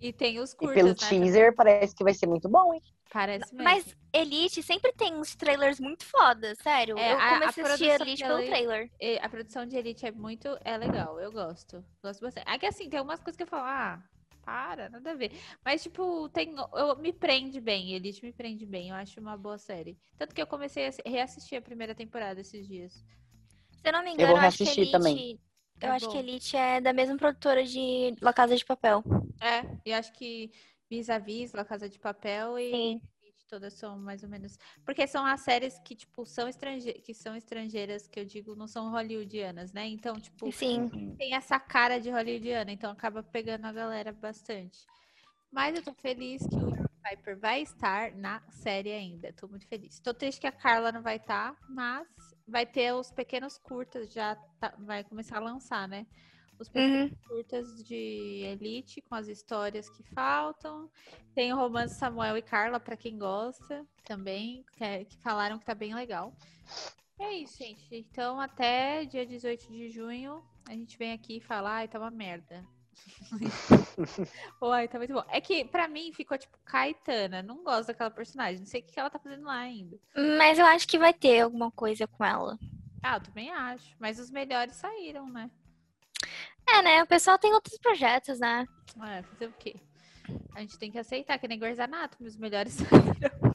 E 0.00 0.12
tem 0.12 0.38
os 0.38 0.52
E 0.52 0.56
curtas, 0.56 0.74
pelo 0.76 0.88
né? 0.90 0.94
teaser 0.94 1.54
parece 1.56 1.94
que 1.94 2.04
vai 2.04 2.14
ser 2.14 2.28
muito 2.28 2.48
bom, 2.48 2.72
hein? 2.72 2.82
Parece 3.12 3.52
mesmo. 3.52 3.64
Mas 3.64 3.96
Elite 4.12 4.62
sempre 4.62 4.92
tem 4.92 5.14
uns 5.16 5.34
trailers 5.34 5.80
muito 5.80 6.04
fodas, 6.04 6.56
sério. 6.62 6.96
É, 6.98 7.12
Eu 7.14 7.18
a- 7.18 7.24
a 7.26 7.38
comecei 7.40 7.62
a 7.64 7.66
assistir 7.66 7.84
produção 7.86 8.06
Elite 8.06 8.16
de 8.16 8.22
pelo 8.24 8.38
Elite- 8.38 8.50
trailer. 8.50 8.90
E 9.00 9.18
A 9.18 9.28
produção 9.28 9.66
de 9.66 9.76
Elite 9.76 10.06
é 10.06 10.12
muito. 10.12 10.56
É 10.64 10.76
legal, 10.76 11.18
eu 11.18 11.32
gosto. 11.32 11.84
Gosto 12.04 12.20
bastante. 12.20 12.48
Aqui 12.48 12.66
assim, 12.66 12.88
tem 12.88 12.98
algumas 12.98 13.18
coisas 13.20 13.36
que 13.36 13.42
eu 13.42 13.46
falo, 13.48 13.64
ah, 13.64 14.00
para, 14.48 14.88
nada 14.88 15.10
a 15.10 15.14
ver. 15.14 15.30
Mas, 15.62 15.82
tipo, 15.82 16.28
tem. 16.30 16.54
Eu, 16.72 16.96
me 16.96 17.12
prende 17.12 17.60
bem, 17.60 17.92
Elite 17.92 18.24
me 18.24 18.32
prende 18.32 18.64
bem. 18.64 18.88
Eu 18.88 18.94
acho 18.94 19.20
uma 19.20 19.36
boa 19.36 19.58
série. 19.58 19.98
Tanto 20.16 20.34
que 20.34 20.40
eu 20.40 20.46
comecei 20.46 20.86
a 20.88 20.90
reassistir 21.08 21.58
a 21.58 21.62
primeira 21.62 21.94
temporada 21.94 22.40
esses 22.40 22.66
dias. 22.66 22.94
Se 22.94 23.88
eu 23.88 23.92
não 23.92 24.02
me 24.02 24.08
Eu 24.08 24.14
engano, 24.14 24.32
vou 24.32 24.36
eu, 24.38 24.48
acho 24.48 24.58
que 24.64 24.70
Elite. 24.70 24.90
também. 24.92 25.40
Eu 25.80 25.88
É 25.88 25.90
acho 25.90 26.08
que 26.08 26.14
bom. 26.14 26.20
Elite 26.20 26.56
é 26.56 26.80
da 26.80 26.92
mesma 26.94 27.16
produtora 27.18 27.62
de 27.62 28.14
La 28.22 28.32
Casa 28.32 28.56
de 28.56 28.64
Papel. 28.64 29.04
É, 29.40 29.62
e 29.84 29.92
acho 29.92 30.12
que 30.14 30.50
Vis-a-Vis, 30.90 31.52
La 31.52 31.64
Casa 31.64 31.88
de 31.88 31.98
Papel 31.98 32.58
e 32.58 32.70
Sim. 32.70 33.02
Todas 33.48 33.72
são 33.74 33.98
mais 33.98 34.22
ou 34.22 34.28
menos. 34.28 34.58
Porque 34.84 35.06
são 35.06 35.24
as 35.24 35.40
séries 35.40 35.78
que, 35.78 35.96
tipo, 35.96 36.26
são, 36.26 36.48
estrange... 36.48 36.92
que 36.92 37.14
são 37.14 37.34
estrangeiras, 37.34 38.06
que 38.06 38.20
eu 38.20 38.24
digo, 38.24 38.54
não 38.54 38.66
são 38.66 38.90
hollywoodianas, 38.90 39.72
né? 39.72 39.86
Então, 39.86 40.20
tipo, 40.20 40.52
Sim. 40.52 41.14
tem 41.16 41.34
essa 41.34 41.58
cara 41.58 41.98
de 41.98 42.10
hollywoodiana, 42.10 42.70
então 42.70 42.90
acaba 42.90 43.22
pegando 43.22 43.64
a 43.64 43.72
galera 43.72 44.12
bastante. 44.12 44.86
Mas 45.50 45.74
eu 45.76 45.82
tô 45.82 45.94
feliz 45.94 46.46
que 46.46 46.56
o 46.56 46.88
Piper 47.08 47.38
vai 47.38 47.62
estar 47.62 48.12
na 48.14 48.42
série 48.50 48.92
ainda. 48.92 49.32
Tô 49.32 49.48
muito 49.48 49.66
feliz. 49.66 49.98
Tô 49.98 50.12
triste 50.12 50.42
que 50.42 50.46
a 50.46 50.52
Carla 50.52 50.92
não 50.92 51.00
vai 51.00 51.16
estar, 51.16 51.56
mas 51.70 52.06
vai 52.46 52.66
ter 52.66 52.92
os 52.92 53.10
pequenos 53.10 53.56
curtas, 53.56 54.12
já 54.12 54.36
tá- 54.60 54.74
vai 54.78 55.02
começar 55.04 55.38
a 55.38 55.40
lançar, 55.40 55.88
né? 55.88 56.06
Os 56.58 56.68
pequenos 56.68 57.12
curtas 57.26 57.84
de 57.84 58.42
Elite 58.44 59.00
com 59.02 59.14
as 59.14 59.28
histórias 59.28 59.88
que 59.88 60.02
faltam. 60.14 60.90
Tem 61.34 61.52
o 61.52 61.56
romance 61.56 61.94
Samuel 61.98 62.36
e 62.36 62.42
Carla, 62.42 62.80
pra 62.80 62.96
quem 62.96 63.16
gosta 63.18 63.86
também, 64.04 64.64
que, 64.76 64.82
é- 64.84 65.04
que 65.04 65.16
falaram 65.18 65.58
que 65.58 65.64
tá 65.64 65.74
bem 65.74 65.94
legal. 65.94 66.32
É 67.20 67.32
isso, 67.34 67.58
gente. 67.58 67.86
Então, 67.92 68.40
até 68.40 69.04
dia 69.04 69.24
18 69.26 69.68
de 69.70 69.88
junho, 69.90 70.42
a 70.68 70.72
gente 70.72 70.96
vem 70.98 71.12
aqui 71.12 71.40
falar, 71.40 71.76
ai, 71.76 71.88
tá 71.88 71.98
uma 71.98 72.10
merda. 72.10 72.64
Ou 74.60 74.72
ai, 74.72 74.88
tá 74.88 74.98
muito 74.98 75.12
bom. 75.14 75.24
É 75.28 75.40
que, 75.40 75.64
pra 75.64 75.86
mim, 75.88 76.12
ficou 76.12 76.36
tipo 76.36 76.58
Caetana. 76.64 77.42
Não 77.42 77.62
gosto 77.62 77.88
daquela 77.88 78.10
personagem. 78.10 78.58
Não 78.60 78.66
sei 78.66 78.80
o 78.80 78.84
que 78.84 78.98
ela 78.98 79.10
tá 79.10 79.18
fazendo 79.18 79.44
lá 79.44 79.58
ainda. 79.58 79.96
Mas 80.36 80.58
eu 80.58 80.66
acho 80.66 80.86
que 80.88 80.98
vai 80.98 81.12
ter 81.12 81.40
alguma 81.40 81.70
coisa 81.70 82.06
com 82.06 82.24
ela. 82.24 82.58
Ah, 83.02 83.16
eu 83.16 83.20
também 83.22 83.50
acho. 83.50 83.94
Mas 83.98 84.18
os 84.18 84.30
melhores 84.30 84.74
saíram, 84.76 85.28
né? 85.30 85.50
É, 86.68 86.82
né? 86.82 87.02
O 87.02 87.06
pessoal 87.06 87.38
tem 87.38 87.52
outros 87.52 87.78
projetos, 87.78 88.38
né? 88.38 88.66
É, 89.02 89.22
fazer 89.22 89.46
o 89.46 89.52
quê? 89.52 89.74
A 90.54 90.60
gente 90.60 90.78
tem 90.78 90.90
que 90.90 90.98
aceitar 90.98 91.38
que 91.38 91.48
nem 91.48 91.58
Grey's 91.58 91.78
Anatomy, 91.80 92.28
os 92.28 92.36
melhores 92.36 92.74
saíram. 92.74 93.54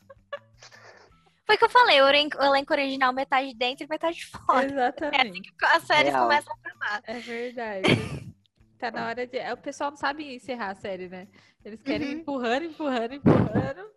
Foi 1.46 1.56
o 1.56 1.60
que 1.60 1.66
eu 1.66 1.70
falei, 1.70 2.02
o 2.02 2.08
elenco, 2.08 2.74
original 2.74 3.14
metade 3.14 3.54
dentro 3.54 3.84
e 3.86 3.88
metade 3.88 4.26
fora. 4.26 4.66
Exatamente. 4.66 5.54
As 5.62 5.84
séries 5.84 6.12
Real. 6.12 6.24
começam 6.24 6.54
a 6.54 6.70
formar. 6.70 7.02
É 7.06 7.20
verdade. 7.20 8.34
Tá 8.80 8.90
na 8.92 9.08
hora 9.08 9.28
de. 9.28 9.38
O 9.52 9.58
pessoal 9.58 9.92
não 9.92 9.98
sabe 9.98 10.36
encerrar 10.36 10.72
a 10.72 10.76
série, 10.76 11.08
né? 11.10 11.28
Eles 11.64 11.82
querem 11.82 12.08
Uhum. 12.08 12.20
empurrando, 12.22 12.66
empurrando, 12.66 13.14
empurrando. 13.14 13.92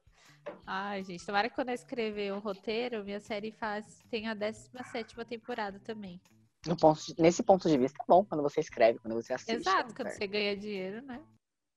Ai, 0.67 1.03
gente, 1.03 1.25
tomara 1.25 1.49
que 1.49 1.55
quando 1.55 1.69
eu 1.71 1.75
escrever 1.75 2.33
o 2.33 2.39
roteiro, 2.39 3.05
minha 3.05 3.21
série 3.21 3.51
faz 3.53 4.01
tem 4.11 4.29
a 4.29 4.35
17 4.35 5.17
temporada 5.25 5.81
também. 5.81 6.21
No 6.67 6.77
ponto 6.77 7.01
de- 7.07 7.15
nesse 7.21 7.43
ponto 7.43 7.69
de 7.69 7.79
vista, 7.79 7.99
é 8.03 8.07
bom 8.07 8.25
quando 8.25 8.43
você 8.43 8.61
escreve, 8.61 8.99
quando 8.99 9.15
você 9.15 9.33
assiste. 9.33 9.53
Exato, 9.55 9.93
é 9.93 9.95
quando 9.95 10.11
você 10.13 10.27
ganha 10.27 10.57
dinheiro, 10.57 11.03
né? 11.03 11.21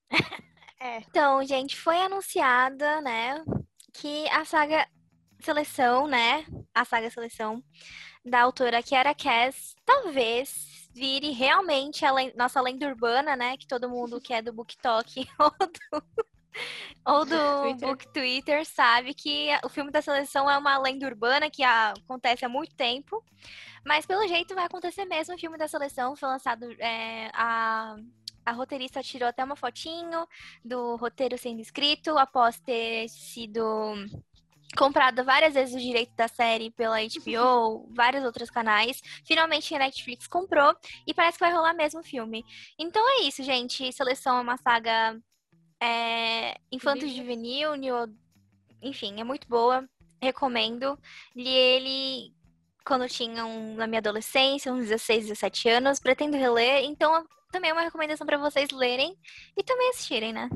Então, 0.82 1.44
gente, 1.44 1.76
foi 1.78 1.98
anunciada, 1.98 3.02
né, 3.02 3.44
que 3.94 4.30
a 4.30 4.46
saga 4.46 4.88
Seleção, 5.42 6.08
né, 6.08 6.46
a 6.74 6.86
saga 6.86 7.10
Seleção 7.10 7.62
da 8.24 8.42
autora 8.44 8.82
Kiara 8.82 9.14
Cass, 9.14 9.76
talvez 9.86 10.88
vire 10.94 11.32
realmente 11.32 12.06
a 12.06 12.12
nossa 12.36 12.62
lenda 12.62 12.88
urbana, 12.88 13.36
né, 13.36 13.58
que 13.58 13.68
todo 13.68 13.90
mundo 13.90 14.22
que 14.22 14.34
é 14.34 14.42
do 14.42 14.54
BookTok 14.54 15.28
ou 15.40 15.52
do, 15.52 16.04
ou 17.06 17.26
do 17.26 17.62
Twitter. 17.62 17.88
Book 17.88 18.14
Twitter 18.14 18.66
sabe 18.66 19.14
que 19.14 19.50
o 19.64 19.70
filme 19.70 19.92
da 19.92 20.02
Seleção 20.02 20.50
é 20.50 20.58
uma 20.58 20.78
lenda 20.78 21.06
urbana 21.06 21.50
que 21.50 21.62
acontece 21.64 22.46
há 22.46 22.50
muito 22.50 22.74
tempo, 22.76 23.22
mas 23.86 24.06
pelo 24.06 24.28
jeito 24.28 24.56
vai 24.56 24.66
acontecer 24.66 25.06
mesmo 25.06 25.36
o 25.36 25.38
filme 25.38 25.58
da 25.58 25.68
Seleção, 25.68 26.16
foi 26.16 26.30
lançado, 26.30 26.72
é, 26.80 27.30
a... 27.34 27.96
A 28.46 28.52
roteirista 28.52 29.04
tirou 29.04 29.30
até 29.30 29.44
uma 29.44 29.56
fotinho 29.56 30.26
do 30.66 30.96
roteiro 30.96 31.38
sendo 31.38 31.62
escrito 31.62 32.18
após 32.18 32.60
ter 32.60 33.08
sido 33.08 33.94
comprado 34.78 35.24
várias 35.24 35.54
vezes 35.54 35.76
o 35.76 35.80
direito 35.80 36.16
da 36.16 36.28
série 36.28 36.72
pela 36.72 36.98
HBO, 37.00 37.88
vários 37.94 38.24
outros 38.24 38.50
canais. 38.50 39.02
Finalmente 39.24 39.74
a 39.74 39.80
Netflix 39.80 40.28
comprou 40.28 40.76
e 41.06 41.14
parece 41.14 41.38
que 41.38 41.44
vai 41.44 41.54
rolar 41.54 41.74
mesmo 41.74 42.00
o 42.00 42.04
filme. 42.04 42.46
Então 42.78 43.04
é 43.20 43.24
isso, 43.24 43.44
gente. 43.44 43.92
Seleção 43.92 44.38
é 44.38 44.42
uma 44.42 44.58
saga 44.58 45.20
é, 45.82 46.58
infanto-juvenil, 46.72 47.72
enfim, 48.82 49.20
é 49.20 49.24
muito 49.24 49.48
boa. 49.48 49.88
Recomendo. 50.22 51.00
Li 51.36 51.48
ele 51.48 52.34
quando 52.90 53.08
tinha 53.08 53.46
um, 53.46 53.76
na 53.76 53.86
minha 53.86 54.00
adolescência, 54.00 54.74
uns 54.74 54.88
16, 54.88 55.28
17 55.28 55.70
anos. 55.70 56.00
Pretendo 56.00 56.36
reler, 56.36 56.84
então 56.86 57.24
também 57.52 57.70
é 57.70 57.74
uma 57.74 57.84
recomendação 57.84 58.26
para 58.26 58.40
vocês 58.40 58.72
lerem 58.72 59.16
e 59.56 59.64
também 59.64 59.90
assistirem, 59.92 60.34
né? 60.34 60.50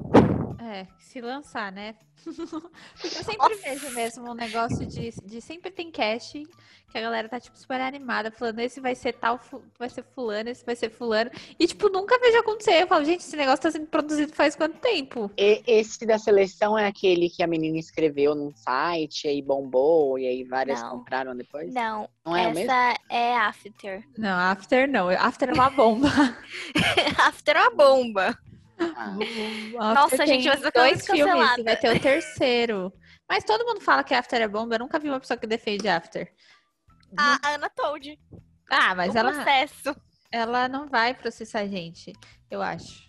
É, 0.63 0.87
se 0.99 1.19
lançar, 1.19 1.71
né? 1.71 1.95
Porque 2.23 2.29
eu 3.19 3.23
sempre 3.23 3.37
Nossa. 3.37 3.55
vejo 3.63 3.89
mesmo 3.91 4.31
um 4.31 4.33
negócio 4.33 4.85
de, 4.85 5.11
de 5.25 5.41
sempre 5.41 5.69
tem 5.71 5.91
casting, 5.91 6.45
que 6.89 6.97
a 6.97 7.01
galera 7.01 7.27
tá, 7.27 7.37
tipo, 7.39 7.57
super 7.57 7.81
animada, 7.81 8.31
falando, 8.31 8.59
esse 8.59 8.79
vai 8.79 8.95
ser 8.95 9.13
tal, 9.13 9.39
vai 9.77 9.89
ser 9.89 10.03
fulano, 10.03 10.49
esse 10.49 10.63
vai 10.65 10.75
ser 10.75 10.89
fulano. 10.89 11.29
E, 11.59 11.67
tipo, 11.67 11.89
nunca 11.89 12.17
vejo 12.19 12.37
acontecer. 12.37 12.81
Eu 12.81 12.87
falo, 12.87 13.03
gente, 13.03 13.19
esse 13.21 13.35
negócio 13.35 13.61
tá 13.63 13.71
sendo 13.71 13.87
produzido 13.87 14.31
faz 14.33 14.55
quanto 14.55 14.77
tempo? 14.79 15.29
E- 15.37 15.61
esse 15.67 16.05
da 16.05 16.17
seleção 16.17 16.77
é 16.77 16.87
aquele 16.87 17.29
que 17.29 17.43
a 17.43 17.47
menina 17.47 17.77
escreveu 17.77 18.33
num 18.33 18.53
site, 18.55 19.27
aí 19.27 19.41
bombou, 19.41 20.17
e 20.17 20.25
aí 20.27 20.43
várias 20.45 20.81
Não. 20.81 20.91
compraram 20.91 21.35
depois? 21.35 21.73
Não, 21.73 22.07
Não 22.25 22.37
é 22.37 22.47
o 22.47 22.53
mesmo? 22.53 22.71
essa 22.71 22.97
é 23.09 23.35
After. 23.35 24.03
Não, 24.17 24.37
After 24.37 24.87
não. 24.89 25.09
After 25.09 25.49
é 25.49 25.53
uma 25.53 25.69
bomba. 25.69 26.07
After 27.27 27.57
é 27.57 27.59
uma 27.67 27.75
bomba. 27.75 28.37
Ah, 28.79 29.15
After 29.15 29.93
Nossa, 29.93 30.25
gente, 30.25 30.43
ser 30.57 30.71
dois 30.71 31.05
filmes 31.05 31.63
vai 31.63 31.77
ter 31.77 31.95
o 31.95 31.99
terceiro. 31.99 32.93
Mas 33.29 33.43
todo 33.43 33.65
mundo 33.65 33.81
fala 33.81 34.03
que 34.03 34.13
After 34.13 34.41
é 34.41 34.47
bomba. 34.47 34.75
Eu 34.75 34.79
nunca 34.79 34.99
vi 34.99 35.09
uma 35.09 35.19
pessoa 35.19 35.37
que 35.37 35.47
defende 35.47 35.87
After. 35.87 36.31
A 37.17 37.39
Ana 37.53 37.69
Told. 37.69 38.19
Ah, 38.69 38.95
mas 38.95 39.13
o 39.13 39.17
ela, 39.17 39.31
processo. 39.33 39.95
ela 40.31 40.67
não 40.67 40.87
vai 40.87 41.13
processar 41.13 41.59
a 41.61 41.67
gente, 41.67 42.11
eu 42.49 42.61
acho. 42.61 43.03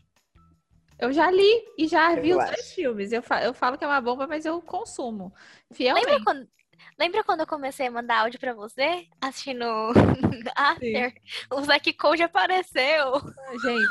Eu 0.98 1.12
já 1.12 1.30
li 1.30 1.64
e 1.78 1.88
já 1.88 2.14
vi 2.14 2.30
Eu 2.30 2.38
os 2.38 2.44
acho. 2.44 2.52
dois 2.54 2.72
filmes. 2.72 3.12
Eu, 3.12 3.22
fa- 3.22 3.42
eu 3.42 3.52
falo 3.54 3.76
que 3.76 3.84
é 3.84 3.86
uma 3.86 4.00
bomba, 4.00 4.26
mas 4.26 4.44
eu 4.44 4.60
consumo. 4.62 5.34
Fielmente. 5.72 6.06
Lembra 6.06 6.24
quando, 6.24 6.48
lembra 6.98 7.24
quando 7.24 7.40
eu 7.40 7.46
comecei 7.46 7.86
a 7.86 7.90
mandar 7.90 8.20
áudio 8.20 8.38
pra 8.38 8.52
você? 8.54 9.06
Assistindo 9.20 9.64
After? 10.54 11.14
O 11.50 11.62
Zack 11.62 11.92
Code 11.94 12.22
apareceu. 12.22 13.12
Gente, 13.62 13.88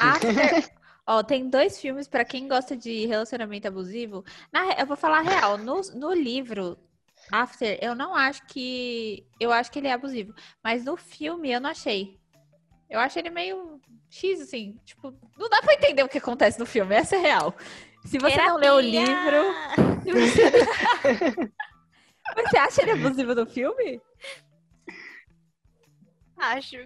After. 0.00 0.79
Ó, 1.06 1.22
tem 1.22 1.48
dois 1.48 1.80
filmes 1.80 2.06
pra 2.06 2.24
quem 2.24 2.46
gosta 2.46 2.76
de 2.76 3.06
relacionamento 3.06 3.66
abusivo. 3.66 4.24
Na 4.52 4.72
eu 4.78 4.86
vou 4.86 4.96
falar 4.96 5.18
a 5.18 5.22
real. 5.22 5.58
No, 5.58 5.80
no 5.94 6.12
livro 6.12 6.78
After, 7.30 7.78
eu 7.80 7.94
não 7.94 8.14
acho 8.14 8.46
que. 8.46 9.26
Eu 9.38 9.52
acho 9.52 9.70
que 9.70 9.78
ele 9.78 9.88
é 9.88 9.92
abusivo. 9.92 10.34
Mas 10.62 10.84
no 10.84 10.96
filme 10.96 11.50
eu 11.50 11.60
não 11.60 11.70
achei. 11.70 12.18
Eu 12.88 12.98
acho 12.98 13.18
ele 13.18 13.30
meio 13.30 13.80
X, 14.08 14.40
assim. 14.40 14.78
Tipo, 14.84 15.14
não 15.38 15.48
dá 15.48 15.60
pra 15.62 15.74
entender 15.74 16.02
o 16.02 16.08
que 16.08 16.18
acontece 16.18 16.58
no 16.58 16.66
filme. 16.66 16.94
Essa 16.94 17.16
é 17.16 17.20
real. 17.20 17.54
Se 18.04 18.18
você 18.18 18.36
não 18.36 18.56
leu 18.56 18.76
o 18.76 18.80
Terapia. 18.80 19.04
livro. 19.06 19.54
você 22.34 22.56
acha 22.56 22.82
ele 22.82 22.92
abusivo 22.92 23.34
no 23.34 23.46
filme? 23.46 24.00
Acho. 26.36 26.76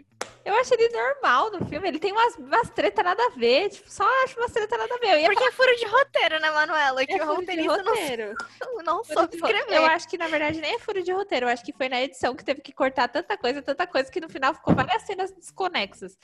Eu 0.44 0.54
acho 0.56 0.74
ele 0.74 0.88
normal 0.90 1.50
no 1.52 1.64
filme. 1.66 1.88
Ele 1.88 1.98
tem 1.98 2.12
umas, 2.12 2.36
umas 2.36 2.68
treta 2.70 3.02
nada 3.02 3.22
a 3.24 3.30
ver. 3.30 3.70
Tipo, 3.70 3.90
só 3.90 4.04
acho 4.24 4.38
umas 4.38 4.52
treta 4.52 4.76
nada 4.76 4.94
a 4.94 4.98
ver. 4.98 5.12
Eu 5.14 5.18
ia 5.20 5.26
Porque 5.26 5.44
é 5.44 5.50
furo 5.52 5.74
de 5.76 5.86
roteiro, 5.86 6.40
né, 6.40 6.50
Manuela? 6.50 7.06
Que 7.06 7.12
É 7.14 7.16
o 7.16 7.26
furo 7.26 7.32
de 7.34 7.40
roteirista 7.40 7.82
não, 7.82 7.94
roteiro. 7.94 8.34
não 8.84 9.04
Furo 9.04 9.18
soube 9.20 9.36
escrever. 9.36 9.76
Eu 9.76 9.86
acho 9.86 10.08
que, 10.08 10.18
na 10.18 10.28
verdade, 10.28 10.60
nem 10.60 10.74
é 10.74 10.78
furo 10.78 11.02
de 11.02 11.12
roteiro. 11.12 11.46
Eu 11.46 11.50
acho 11.50 11.64
que 11.64 11.72
foi 11.72 11.88
na 11.88 12.02
edição 12.02 12.34
que 12.36 12.44
teve 12.44 12.60
que 12.60 12.72
cortar 12.72 13.08
tanta 13.08 13.36
coisa, 13.38 13.62
tanta 13.62 13.86
coisa, 13.86 14.10
que 14.10 14.20
no 14.20 14.28
final 14.28 14.52
ficou 14.54 14.74
várias 14.74 15.02
cenas 15.04 15.32
desconexas. 15.32 16.18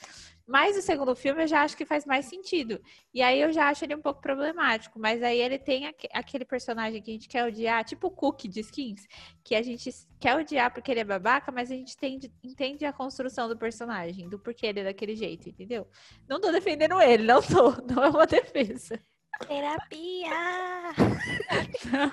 Mas 0.47 0.77
o 0.77 0.83
segundo 0.83 1.15
filme 1.15 1.45
eu 1.45 1.47
já 1.47 1.63
acho 1.63 1.77
que 1.77 1.85
faz 1.87 2.05
mais 2.05 2.27
sentido. 2.27 2.81
E 3.15 3.23
aí 3.23 3.41
eu 3.41 3.53
já 3.53 3.69
acho 3.69 3.85
ele 3.85 3.95
um 3.95 4.03
pouco 4.03 4.21
problemático. 4.21 4.99
Mas 4.99 5.23
aí 5.23 5.41
ele 5.41 5.59
tem 5.59 5.87
aque- 5.87 6.09
aquele 6.13 6.45
personagem 6.45 7.01
que 7.01 7.11
a 7.11 7.15
gente 7.15 7.29
quer 7.29 7.45
odiar, 7.45 7.85
tipo 7.85 8.09
o 8.09 8.11
Cook 8.11 8.43
de 8.49 8.61
Skins, 8.61 9.07
que 9.45 9.55
a 9.55 9.63
gente 9.63 9.91
quer 10.19 10.37
odiar 10.37 10.73
porque 10.73 10.91
ele 10.91 11.01
é 11.01 11.05
babaca, 11.05 11.51
mas 11.53 11.71
a 11.71 11.75
gente 11.75 11.95
entende, 11.95 12.33
entende 12.43 12.85
a 12.85 12.93
construção 12.93 13.49
do 13.49 13.57
personagem, 13.57 14.10
do 14.29 14.39
porquê 14.39 14.67
ele 14.67 14.81
é 14.81 14.85
daquele 14.85 15.15
jeito, 15.15 15.49
entendeu? 15.49 15.87
Não 16.29 16.41
tô 16.41 16.51
defendendo 16.53 17.01
ele, 17.01 17.25
não 17.25 17.41
tô. 17.43 17.71
Não 17.91 18.05
é 18.05 18.09
uma 18.09 18.27
defesa. 18.27 19.01
Terapia! 19.47 20.31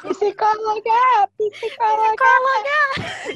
Psicóloga! 0.04 1.30
Psicóloga! 1.52 2.24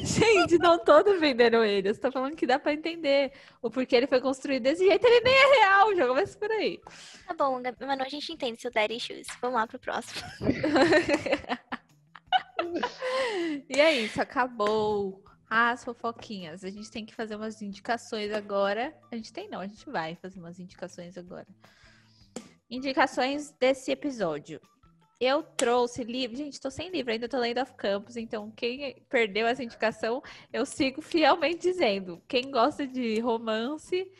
Gente, 0.02 0.56
não 0.58 0.78
tô 0.78 1.02
defendendo 1.02 1.62
ele. 1.62 1.90
Eu 1.90 2.00
tô 2.00 2.10
falando 2.10 2.34
que 2.34 2.46
dá 2.46 2.58
pra 2.58 2.72
entender 2.72 3.32
o 3.60 3.70
porquê 3.70 3.96
ele 3.96 4.06
foi 4.06 4.20
construído 4.20 4.62
desse 4.62 4.86
jeito. 4.86 5.04
Ele 5.04 5.20
nem 5.20 5.34
é 5.34 5.60
real, 5.60 5.94
já 5.94 6.06
começa 6.06 6.38
por 6.38 6.50
aí. 6.50 6.80
Tá 7.26 7.34
bom, 7.34 7.60
Manu, 7.80 8.02
a 8.02 8.08
gente 8.08 8.32
entende 8.32 8.62
seu 8.62 8.70
daddy 8.70 8.96
issues. 8.96 9.26
Vamos 9.40 9.56
lá 9.56 9.66
pro 9.66 9.78
próximo. 9.78 10.22
E 13.68 13.80
é 13.80 13.92
isso, 13.92 14.20
acabou. 14.20 15.22
As 15.54 15.84
fofoquinhas. 15.84 16.64
A 16.64 16.70
gente 16.70 16.90
tem 16.90 17.04
que 17.04 17.14
fazer 17.14 17.36
umas 17.36 17.60
indicações 17.60 18.32
agora. 18.32 18.90
A 19.10 19.16
gente 19.16 19.30
tem 19.30 19.50
não, 19.50 19.60
a 19.60 19.66
gente 19.66 19.84
vai 19.84 20.16
fazer 20.16 20.40
umas 20.40 20.58
indicações 20.58 21.18
agora. 21.18 21.46
Indicações 22.70 23.50
desse 23.60 23.92
episódio. 23.92 24.58
Eu 25.20 25.42
trouxe 25.42 26.04
livro. 26.04 26.38
Gente, 26.38 26.58
tô 26.58 26.70
sem 26.70 26.88
livro, 26.88 27.12
ainda 27.12 27.28
tô 27.28 27.36
lendo 27.36 27.60
Off 27.60 27.74
Campus, 27.74 28.16
então 28.16 28.50
quem 28.52 29.04
perdeu 29.10 29.46
essa 29.46 29.62
indicação, 29.62 30.22
eu 30.50 30.64
sigo 30.64 31.02
fielmente 31.02 31.60
dizendo. 31.60 32.22
Quem 32.26 32.50
gosta 32.50 32.86
de 32.86 33.20
romance, 33.20 34.10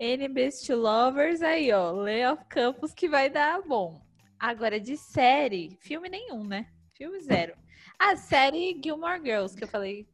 Enemies 0.00 0.68
Lovers, 0.68 1.42
aí 1.42 1.70
ó, 1.70 1.92
lê 1.92 2.26
Off 2.26 2.44
Campus 2.46 2.92
que 2.92 3.08
vai 3.08 3.30
dar 3.30 3.62
bom. 3.62 4.04
Agora, 4.36 4.80
de 4.80 4.96
série, 4.96 5.78
filme 5.80 6.08
nenhum, 6.08 6.42
né? 6.42 6.66
Filme 6.92 7.20
zero. 7.20 7.54
A 7.96 8.16
série 8.16 8.80
Gilmore 8.82 9.22
Girls, 9.24 9.56
que 9.56 9.62
eu 9.62 9.68
falei. 9.68 10.11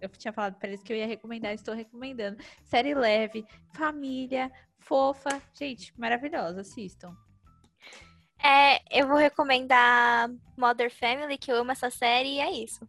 Eu 0.00 0.08
tinha 0.08 0.32
falado 0.32 0.56
pra 0.58 0.68
eles 0.68 0.82
que 0.82 0.92
eu 0.92 0.96
ia 0.96 1.06
recomendar, 1.06 1.52
estou 1.52 1.74
recomendando. 1.74 2.38
Série 2.64 2.94
leve, 2.94 3.46
família, 3.74 4.50
fofa. 4.78 5.40
Gente, 5.54 5.92
maravilhosa, 5.98 6.62
assistam. 6.62 7.14
É, 8.42 8.80
eu 8.90 9.06
vou 9.06 9.16
recomendar 9.18 10.30
Mother 10.56 10.90
Family, 10.90 11.36
que 11.36 11.52
eu 11.52 11.56
amo 11.56 11.72
essa 11.72 11.90
série, 11.90 12.36
e 12.36 12.40
é 12.40 12.50
isso. 12.50 12.88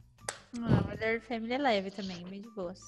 Ah, 0.57 0.81
Mother 0.89 1.21
Family 1.21 1.53
é 1.53 1.57
leve 1.57 1.91
também, 1.91 2.23
bem 2.25 2.41
de 2.41 2.49
boas. 2.51 2.79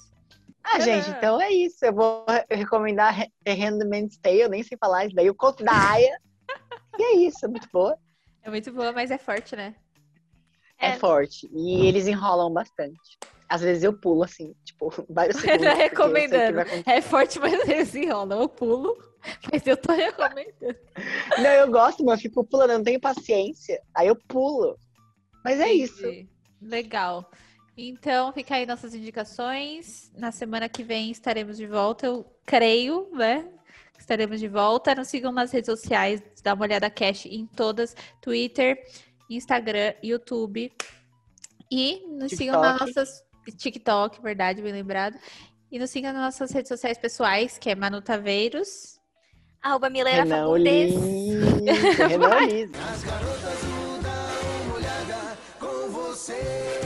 Ah, 0.62 0.80
gente, 0.80 1.10
então 1.10 1.40
é 1.40 1.50
isso. 1.50 1.84
Eu 1.84 1.92
vou 1.92 2.24
re- 2.26 2.46
recomendar 2.56 3.12
Re- 3.14 3.32
The 3.44 3.52
Handmaid's 3.52 4.16
Tale, 4.16 4.40
eu 4.40 4.48
nem 4.48 4.62
sei 4.62 4.78
falar 4.78 5.04
isso 5.04 5.14
daí, 5.14 5.28
o 5.28 5.34
conto 5.34 5.62
da 5.62 5.72
Aya. 5.90 6.18
e 6.98 7.02
é 7.02 7.16
isso, 7.26 7.44
é 7.44 7.48
muito 7.48 7.68
boa. 7.70 7.98
É 8.42 8.48
muito 8.48 8.72
boa, 8.72 8.90
mas 8.92 9.10
é 9.10 9.18
forte, 9.18 9.54
né? 9.54 9.74
É, 10.78 10.88
É. 10.88 10.98
forte. 10.98 11.48
E 11.52 11.86
eles 11.86 12.06
enrolam 12.06 12.50
bastante. 12.50 13.18
Às 13.54 13.60
vezes 13.60 13.84
eu 13.84 13.92
pulo, 13.92 14.24
assim, 14.24 14.52
tipo, 14.64 14.90
vários 15.08 15.40
segundos. 15.40 15.64
Eu 15.64 15.70
sei 15.70 15.72
o 15.72 15.76
que 15.76 15.82
recomendando. 15.82 16.60
É 16.86 17.00
forte, 17.00 17.38
mas 17.38 17.52
eles 17.68 17.94
enrolam. 17.94 18.42
Eu 18.42 18.48
pulo, 18.48 18.98
mas 19.52 19.64
eu 19.64 19.76
tô 19.76 19.92
recomendando. 19.92 20.76
Não, 21.38 21.50
eu 21.50 21.70
gosto, 21.70 22.04
mas 22.04 22.18
eu 22.18 22.22
fico 22.22 22.44
pulando, 22.44 22.70
eu 22.70 22.78
não 22.78 22.84
tenho 22.84 23.00
paciência. 23.00 23.80
Aí 23.94 24.08
eu 24.08 24.16
pulo. 24.26 24.76
Mas 25.44 25.60
é 25.60 25.72
isso. 25.72 26.02
Legal. 26.60 27.30
Então, 27.76 28.32
fica 28.32 28.56
aí 28.56 28.66
nossas 28.66 28.92
indicações. 28.92 30.10
Na 30.16 30.32
semana 30.32 30.68
que 30.68 30.82
vem 30.82 31.12
estaremos 31.12 31.56
de 31.56 31.68
volta, 31.68 32.06
eu 32.06 32.26
creio, 32.44 33.08
né? 33.12 33.48
Estaremos 33.96 34.40
de 34.40 34.48
volta. 34.48 34.96
Nos 34.96 35.06
sigam 35.06 35.30
nas 35.30 35.52
redes 35.52 35.66
sociais, 35.66 36.20
dá 36.42 36.54
uma 36.54 36.64
olhada 36.64 36.90
cash 36.90 37.26
em 37.26 37.46
todas: 37.46 37.94
Twitter, 38.20 38.84
Instagram, 39.30 39.94
YouTube. 40.02 40.72
E 41.70 42.04
nos 42.08 42.32
sigam 42.32 42.60
nas 42.60 42.78
TikTok. 42.80 42.96
nossas. 42.96 43.23
TikTok, 43.52 44.20
verdade, 44.22 44.62
bem 44.62 44.72
lembrado. 44.72 45.18
E 45.70 45.78
nos 45.78 45.90
sigam 45.90 46.12
nas 46.12 46.22
nossas 46.22 46.52
redes 46.52 46.68
sociais 46.68 46.98
pessoais, 46.98 47.58
que 47.58 47.70
é 47.70 47.74
Manu 47.74 48.00
Taveiros. 48.00 48.98
Arroba 49.60 49.88
Mileira 49.88 50.24
Renan 50.24 50.44
Fagundes. 50.44 50.94
Renan. 51.98 52.70
As 52.92 53.04
garotas 53.04 53.64
uma 53.64 54.74
olhada 54.76 55.38
com 55.58 55.90
você. 55.90 56.83